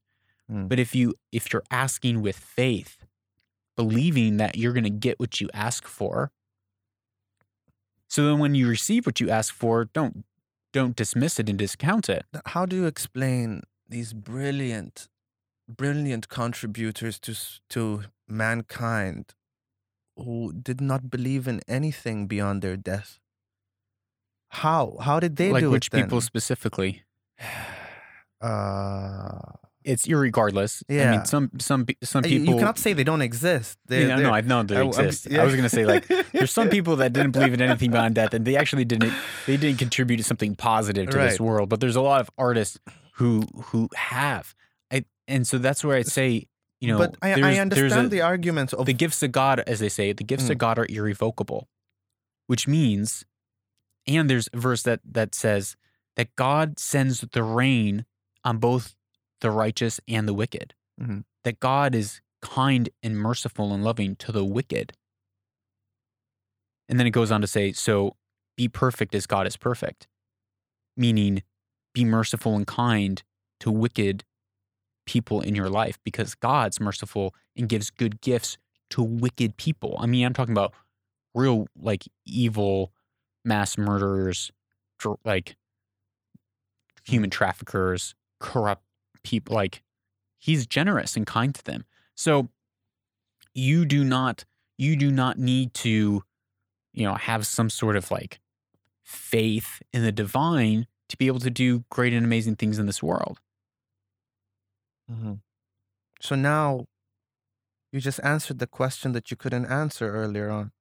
[0.51, 0.69] Mm.
[0.69, 3.05] But if you if you're asking with faith,
[3.75, 6.31] believing that you're going to get what you ask for,
[8.07, 10.23] so then when you receive what you ask for, don't
[10.73, 12.25] don't dismiss it and discount it.
[12.47, 15.07] how do you explain these brilliant
[15.67, 17.33] brilliant contributors to
[17.69, 19.33] to mankind
[20.15, 23.19] who did not believe in anything beyond their death
[24.49, 26.03] how how did they like do which it then?
[26.03, 27.03] people specifically?
[28.41, 29.39] uh
[29.87, 30.83] It's irregardless.
[30.89, 31.11] I Yeah.
[31.11, 32.47] mean, some some some people.
[32.53, 35.27] you cannot say they don't exist they, Yeah, no, I know they I- exist.
[35.31, 35.41] yeah.
[35.41, 38.33] I was gonna say like there's some people that didn't believe in anything beyond death,
[38.33, 39.13] and they actually didn't.
[39.45, 41.69] They didn't contribute to something positive to this world.
[41.69, 42.79] But there's a lot of artists
[43.13, 44.53] who who have.
[45.27, 46.47] And so that's where I'd say,
[46.79, 49.79] you know, but I, I understand a, the arguments of the gifts of God, as
[49.79, 50.59] they say, the gifts of Mm.
[50.59, 51.67] God are irrevocable,
[52.47, 53.25] which means,
[54.05, 55.75] and there's a verse that that says
[56.15, 58.05] that God sends the rain
[58.43, 58.95] on both
[59.41, 60.73] the righteous and the wicked.
[60.99, 61.25] Mhm.
[61.43, 64.93] That God is kind and merciful and loving to the wicked.
[66.89, 68.15] And then it goes on to say, so
[68.55, 70.07] be perfect as God is perfect,
[70.95, 71.43] meaning
[71.93, 73.21] be merciful and kind
[73.59, 74.23] to wicked
[75.07, 78.57] people in your life because God's merciful and gives good gifts
[78.91, 79.97] to wicked people.
[79.99, 80.73] I mean, I'm talking about
[81.33, 82.91] real like evil
[83.43, 84.51] mass murderers,
[84.99, 85.55] dr- like
[87.05, 88.83] human traffickers, corrupt
[89.23, 89.55] people.
[89.55, 89.81] Like
[90.37, 91.85] he's generous and kind to them.
[92.15, 92.49] So
[93.53, 94.45] you do not
[94.77, 96.21] you do not need to
[96.93, 98.39] you know have some sort of like
[99.03, 103.01] faith in the divine to be able to do great and amazing things in this
[103.01, 103.39] world.
[105.09, 105.41] Mhm.
[106.21, 106.87] So now
[107.91, 110.71] you just answered the question that you couldn't answer earlier on.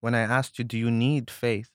[0.00, 1.70] When I asked you, do you need faith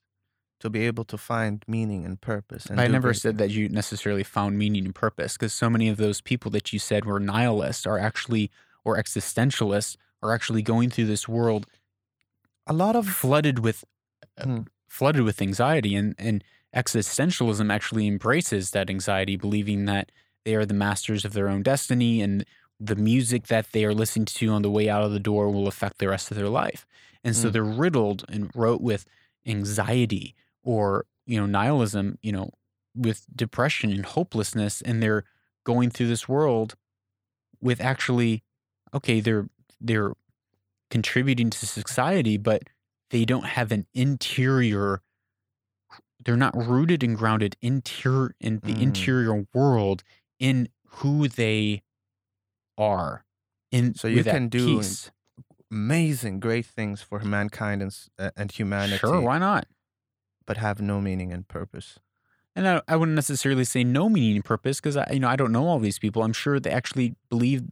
[0.61, 2.67] to be able to find meaning and purpose?
[2.69, 5.97] And I never said that you necessarily found meaning and purpose because so many of
[5.97, 8.49] those people that you said were nihilists are actually
[8.85, 11.67] or existentialists are actually going through this world
[12.67, 13.83] A lot of flooded with
[14.37, 14.61] uh, Hmm.
[14.89, 16.43] flooded with anxiety and and
[16.75, 20.11] existentialism actually embraces that anxiety believing that
[20.45, 22.45] they are the masters of their own destiny and
[22.79, 25.67] the music that they are listening to on the way out of the door will
[25.67, 26.85] affect the rest of their life
[27.23, 27.53] and so Mm.
[27.53, 29.05] they're riddled and wrote with
[29.45, 32.49] anxiety or you know nihilism you know
[32.95, 35.23] with depression and hopelessness and they're
[35.63, 36.75] going through this world
[37.61, 38.43] with actually
[38.93, 39.47] okay they're
[39.79, 40.13] they're
[40.89, 42.63] contributing to society but
[43.11, 45.01] they don't have an interior
[46.23, 48.81] they're not rooted and grounded interior in the Mm.
[48.81, 50.03] interior world
[50.41, 50.67] in
[50.99, 51.83] who they
[52.77, 53.23] are
[53.71, 55.11] in So you can do peace.
[55.71, 59.67] amazing, great things for mankind and, uh, and humanity, sure why not
[60.45, 61.99] but have no meaning and purpose.
[62.55, 65.37] And I, I wouldn't necessarily say no meaning and purpose because I, you know, I
[65.37, 66.23] don't know all these people.
[66.23, 67.63] I'm sure they actually believe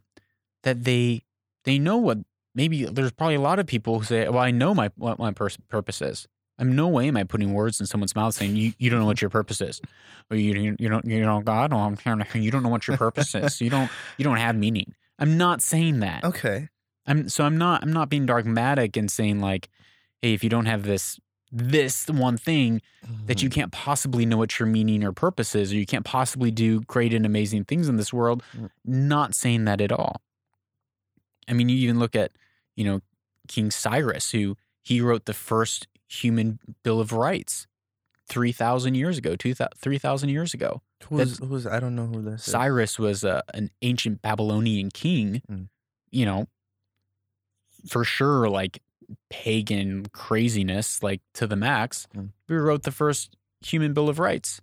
[0.62, 1.24] that they
[1.64, 2.18] they know what.
[2.54, 5.32] Maybe there's probably a lot of people who say, "Well, I know my what my
[5.32, 6.26] pers- purpose is."
[6.60, 9.06] I'm no way am I putting words in someone's mouth saying you, you don't know
[9.06, 9.80] what your purpose is,
[10.30, 12.68] or you you, you don't you know God, or I'm trying to- you don't know
[12.68, 13.60] what your purpose is.
[13.60, 14.94] You don't you don't have meaning.
[15.18, 16.22] I'm not saying that.
[16.24, 16.68] Okay.
[17.06, 19.68] I'm so I'm not I'm not being dogmatic and saying like,
[20.22, 21.18] hey, if you don't have this
[21.52, 22.80] this one thing,
[23.26, 23.52] that you Mm.
[23.54, 27.12] can't possibly know what your meaning or purpose is, or you can't possibly do great
[27.12, 28.44] and amazing things in this world.
[28.56, 28.70] Mm.
[28.84, 30.20] Not saying that at all.
[31.48, 32.30] I mean, you even look at,
[32.76, 33.00] you know,
[33.48, 37.66] King Cyrus, who he wrote the first human Bill of Rights
[38.28, 40.82] 3,000 years ago, 3,000 years ago.
[41.08, 42.52] Who's, was, I don't know who this is.
[42.52, 45.68] Cyrus was a, an ancient Babylonian king, Mm.
[46.10, 46.46] you know,
[47.88, 48.82] for sure, like
[49.30, 52.06] pagan craziness, like to the max.
[52.14, 52.30] Mm.
[52.48, 54.60] Who wrote the first human Bill of Rights?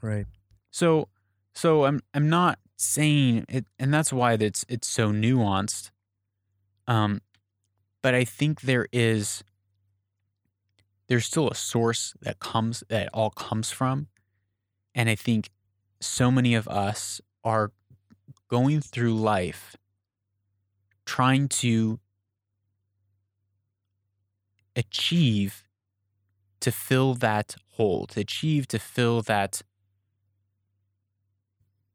[0.00, 0.26] Right.
[0.70, 1.08] So,
[1.54, 5.90] so I'm I'm not saying it, and that's why it's it's so nuanced.
[6.88, 7.20] Um,
[8.02, 9.44] but I think there is
[11.08, 14.08] there's still a source that comes that all comes from.
[14.94, 15.50] And I think
[16.00, 17.70] so many of us are
[18.48, 19.76] going through life
[21.06, 21.98] trying to
[24.76, 25.64] achieve
[26.60, 29.62] to fill that hole, to achieve to fill that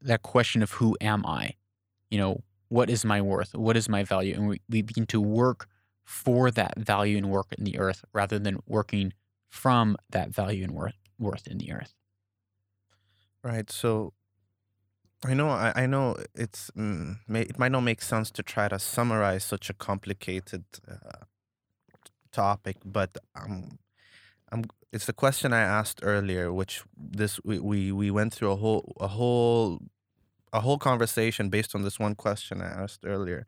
[0.01, 1.55] that question of who am I?
[2.09, 3.55] You know, what is my worth?
[3.55, 4.35] What is my value?
[4.35, 5.67] And we, we begin to work
[6.07, 9.11] for that value and work in the earth rather than working
[9.49, 11.93] from that value and worth worth in the earth.
[13.43, 13.69] Right.
[13.69, 14.13] So
[15.25, 18.69] I know I, I know it's mm, may, it might not make sense to try
[18.69, 21.25] to summarize such a complicated uh,
[22.31, 23.77] topic, but um,
[24.49, 28.55] I'm it's the question I asked earlier, which this we, we, we went through a
[28.55, 29.79] whole a whole
[30.53, 33.45] a whole conversation based on this one question I asked earlier.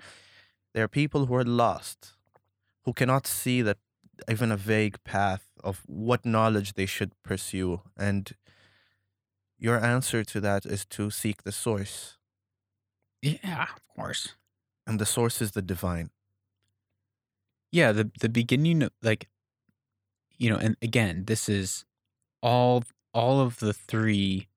[0.74, 2.19] There are people who are lost,
[2.90, 3.78] who cannot see that
[4.28, 7.82] even a vague path of what knowledge they should pursue.
[7.96, 8.32] And
[9.60, 12.18] your answer to that is to seek the source.
[13.22, 14.30] Yeah, of course.
[14.88, 16.10] And the source is the divine.
[17.72, 19.28] Yeah, the the beginning of like
[20.40, 21.86] you know, and again, this is
[22.42, 22.84] all
[23.14, 24.48] all of the three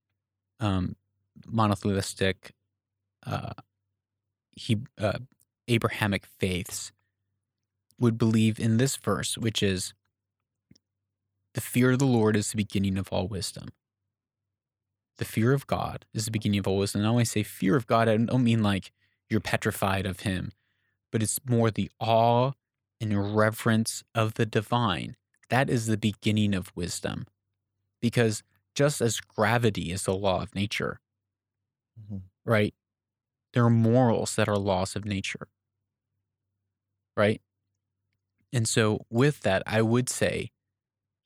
[0.58, 0.96] um
[1.46, 2.54] monotheistic
[3.26, 3.52] uh
[4.52, 5.18] he uh
[5.68, 6.92] Abrahamic faiths
[8.02, 9.94] would believe in this verse, which is
[11.54, 13.68] the fear of the Lord is the beginning of all wisdom.
[15.18, 17.02] The fear of God is the beginning of all wisdom.
[17.02, 18.92] And when I say fear of God, I don't mean like
[19.30, 20.52] you're petrified of him,
[21.12, 22.52] but it's more the awe
[23.00, 25.16] and reverence of the divine.
[25.48, 27.26] That is the beginning of wisdom.
[28.00, 28.42] Because
[28.74, 31.00] just as gravity is the law of nature,
[32.00, 32.22] Mhm.
[32.44, 32.74] right?
[33.52, 35.48] There are morals that are laws of nature,
[37.16, 37.40] right?
[38.52, 40.50] And so, with that, I would say,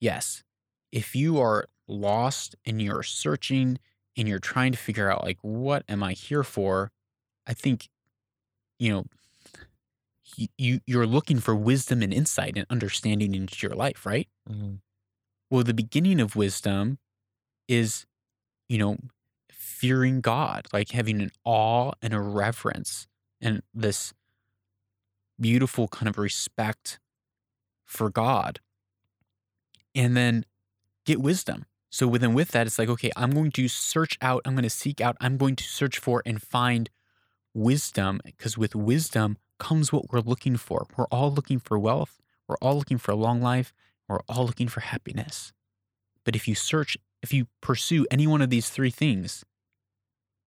[0.01, 0.45] yes,
[0.93, 3.79] if you are lost and you're searching
[4.16, 6.93] and you're trying to figure out, like, what am I here for?
[7.47, 7.89] I think,
[8.79, 9.05] you know,
[10.59, 14.29] you you're looking for wisdom and insight and understanding into your life, right?
[14.49, 14.81] Mhm.
[15.51, 16.99] Well, the beginning of wisdom
[17.68, 18.07] is,
[18.68, 18.99] you know,
[19.51, 23.09] fearing God, like having an awe and a reverence
[23.41, 24.14] and this
[25.41, 26.99] beautiful kind of respect
[27.87, 28.61] for God.
[29.95, 30.45] And then
[31.07, 31.64] get wisdom.
[31.89, 34.70] So within with that, it's like, okay, I'm going to search out, I'm going to
[34.70, 36.91] seek out, I'm going to search for and find
[37.55, 40.87] wisdom because with wisdom comes what we're looking for.
[40.97, 43.72] We're all looking for wealth, we're all looking for a long life,
[44.09, 45.53] we're all looking for happiness.
[46.24, 49.45] But if you search, if you pursue any one of these three things,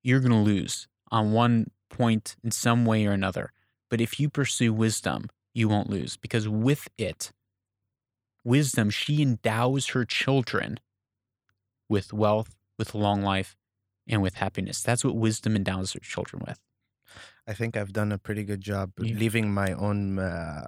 [0.04, 3.52] you're going to lose on one point in some way or another.
[3.90, 7.32] But if you pursue wisdom, you won't lose because with it,
[8.44, 10.80] wisdom, she endows her children
[11.90, 13.56] with wealth, with long life,
[14.08, 14.82] and with happiness.
[14.82, 16.60] That's what wisdom endows her children with.
[17.48, 19.16] I think I've done a pretty good job Yeah.
[19.18, 20.66] leaving my own uh,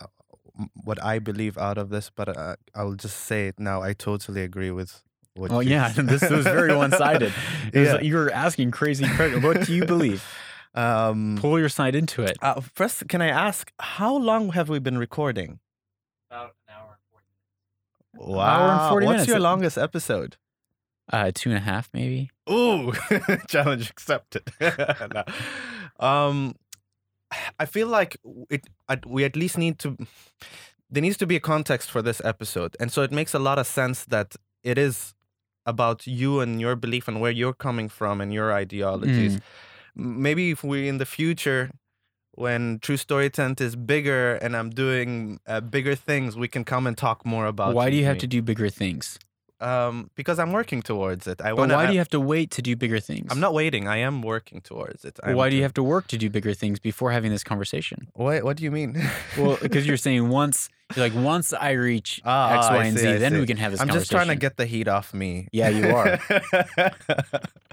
[0.83, 3.81] what I believe out of this, but uh, I'll just say it now.
[3.81, 5.03] I totally agree with
[5.35, 5.51] what.
[5.51, 7.33] You yeah, this was very one-sided.
[7.73, 7.93] Yeah.
[7.93, 9.43] like you were asking crazy questions.
[9.43, 10.23] What do you believe?
[10.73, 12.37] Um, Pull your side into it.
[12.41, 15.59] uh, first, can I ask how long have we been recording?
[16.29, 17.25] About an hour and 40
[18.15, 18.31] minutes.
[18.37, 19.27] Wow, Hour and 40 what's minutes.
[19.29, 20.37] your longest episode?
[21.11, 22.29] Uh, two and a half, maybe.
[22.49, 22.93] Ooh,
[23.47, 24.43] challenge accepted.
[25.13, 25.23] No.
[25.99, 26.55] Um,
[27.59, 28.17] I feel like
[28.49, 28.67] it.
[28.89, 29.97] I, we at least need to.
[30.89, 33.59] There needs to be a context for this episode, and so it makes a lot
[33.59, 35.13] of sense that it is
[35.65, 39.37] about you and your belief and where you're coming from and your ideologies.
[39.37, 39.41] Mm.
[39.95, 41.71] Maybe if we in the future,
[42.33, 46.87] when True Story Tent is bigger and I'm doing uh, bigger things, we can come
[46.87, 47.75] and talk more about.
[47.75, 49.19] Why do you have to do bigger things?
[49.59, 51.39] Um, because I'm working towards it.
[51.39, 53.27] I But why do you have to wait to do bigger things?
[53.29, 53.87] I'm not waiting.
[53.87, 55.19] I am working towards it.
[55.23, 58.07] Well, why do you have to work to do bigger things before having this conversation?
[58.13, 58.99] What What do you mean?
[59.37, 63.09] Well, because you're saying once, you're like once I reach Ah, X, and see, Z,
[63.09, 63.39] I then see.
[63.41, 65.47] we can have this I'm just trying to get the heat off me.
[65.51, 66.17] Yeah, you are.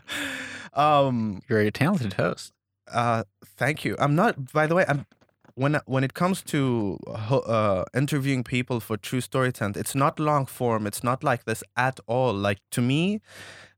[0.74, 1.40] um.
[1.48, 2.52] You're a talented host.
[2.92, 3.24] Uh.
[3.56, 3.96] Thank you.
[3.98, 4.52] I'm not.
[4.52, 5.06] By the way, I'm.
[5.54, 10.46] When when it comes to uh, interviewing people for True Story Tent, it's not long
[10.46, 10.86] form.
[10.86, 12.32] It's not like this at all.
[12.32, 13.20] Like to me,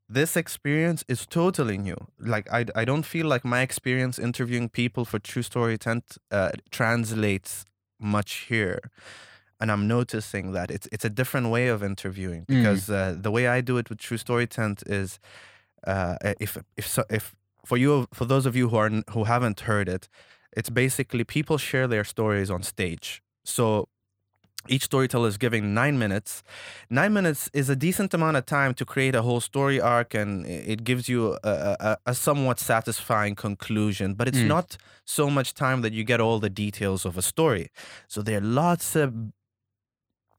[0.07, 1.97] this experience is totally new.
[2.19, 6.51] Like I, I don't feel like my experience interviewing people for True Story Tent uh,
[6.71, 7.65] translates
[7.99, 8.81] much here,
[9.59, 12.57] and I'm noticing that it's it's a different way of interviewing Mm.
[12.63, 15.19] because uh, the way I do it with True Story Tent is,
[15.87, 19.61] uh, if if so, if for you for those of you who are who haven't
[19.61, 20.09] heard it,
[20.57, 23.23] it's basically people share their stories on stage.
[23.45, 23.89] So
[24.69, 26.43] each storyteller is giving nine minutes.
[26.91, 30.45] Nine minutes is a decent amount of time to create a whole story arc, and
[30.47, 34.15] it gives you a, a, a somewhat satisfying conclusion.
[34.15, 34.49] But it's Mm.
[34.49, 37.71] not so much time that you get all the details of a story.
[38.07, 39.13] So there are lots of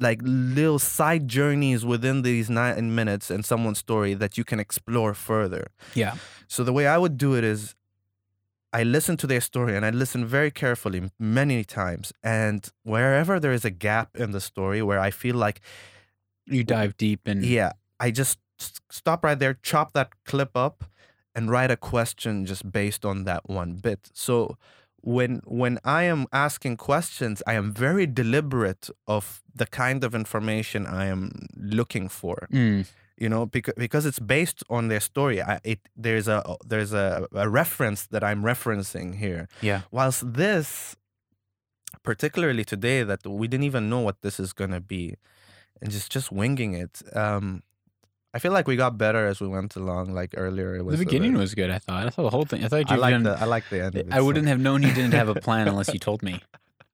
[0.02, 5.14] like little side journeys within these nine minutes in someone's story that you can explore
[5.14, 5.68] further.
[5.94, 6.16] Yeah.
[6.48, 7.76] So the way I would do it is
[8.74, 12.14] I listen to their story and I listen very carefully many times.
[12.24, 15.62] And wherever there is a gap in the story where I feel like,
[16.46, 18.40] You dive deep and yeah, I just
[18.90, 20.84] stop right there, chop that clip up,
[21.36, 24.10] and write a question just based on that one bit.
[24.14, 24.58] So
[25.04, 30.86] when when I am asking questions, I am very deliberate of the kind of information
[30.86, 32.48] I am looking for.
[32.52, 32.86] Mm,
[33.22, 37.28] you know because because it's based on their story I, it there's a there's a,
[37.34, 39.48] a reference that i'm referencing here.
[39.62, 39.82] Yeah.
[39.92, 40.96] whilst this
[42.04, 45.16] particularly today that we didn't even know what this is going to be
[45.82, 47.62] and just just winging it um
[48.34, 51.06] i feel like we got better as we went along like earlier it was The
[51.06, 51.70] beginning was good.
[51.70, 52.08] I thought.
[52.08, 52.64] I thought the whole thing.
[52.64, 54.94] I thought you i like the i like the end I wouldn't have known you
[54.94, 56.42] didn't have a plan unless you told me.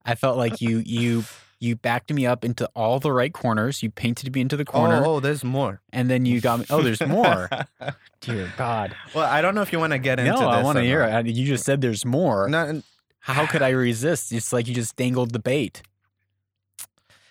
[0.06, 1.24] I felt like you you
[1.60, 3.82] you backed me up into all the right corners.
[3.82, 6.66] You painted me into the corner, oh, oh there's more and then you got me.
[6.70, 7.50] Oh, there's more.
[8.22, 8.96] Dear God.
[9.14, 11.08] well i don't know if you want to get into No, I want to hear
[11.08, 11.28] not.
[11.28, 11.36] it.
[11.36, 12.48] You just said there's more.
[12.50, 12.82] no,
[13.20, 14.32] How could I resist?
[14.32, 15.82] It's like you just dangled the bait.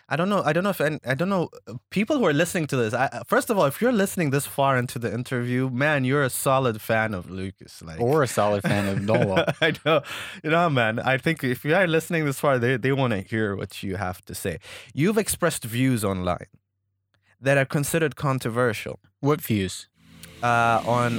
[0.08, 0.40] I don't know.
[0.44, 1.48] I don't know if any, I don't know
[1.90, 2.94] people who are listening to this.
[2.94, 6.30] I, first of all, if you're listening this far into the interview, man, you're a
[6.30, 7.82] solid fan of Lucas.
[7.82, 9.52] Like, Or a solid fan of Nola.
[9.60, 10.02] I know,
[10.44, 11.00] you know, man.
[11.00, 13.96] I think if you are listening this far, they they want to hear what you
[13.96, 14.58] have to say.
[14.94, 16.46] You've expressed views online
[17.40, 19.00] that are considered controversial.
[19.20, 19.88] What views?
[20.42, 21.16] Uh, on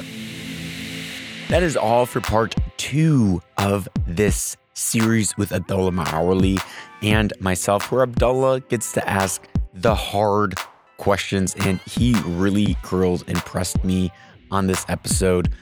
[1.49, 6.61] That is all for part two of this series with Abdullah Maawali
[7.01, 10.55] and myself, where Abdullah gets to ask the hard
[10.97, 11.55] questions.
[11.55, 14.11] And he really grilled and pressed me
[14.51, 15.53] on this episode.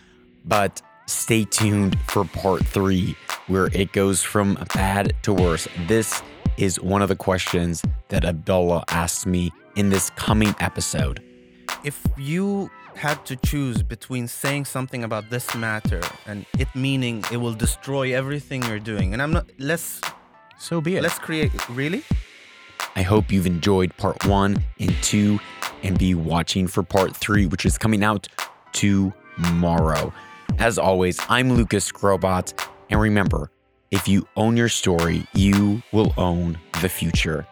[0.44, 3.16] But stay tuned for part three,
[3.48, 5.68] where it goes from bad to worse.
[5.88, 6.22] This
[6.58, 11.22] is one of the questions that Abdullah asked me in this coming episode.
[11.84, 17.38] if you had to choose between saying something about this matter and it meaning it
[17.38, 19.46] will destroy everything you're doing, and I'm not.
[19.60, 20.02] Let's
[20.58, 21.04] So be it.
[21.04, 21.52] let's create.
[21.70, 22.04] Really.
[22.96, 25.40] I hope you've enjoyed part one and two
[25.84, 28.28] and be watching for part three, which is coming out
[28.72, 30.14] tomorrow.
[30.60, 32.54] As always, I'm Lucas Skrobot.
[32.90, 33.52] And remember,
[33.92, 37.46] if you own your story, you will own the future.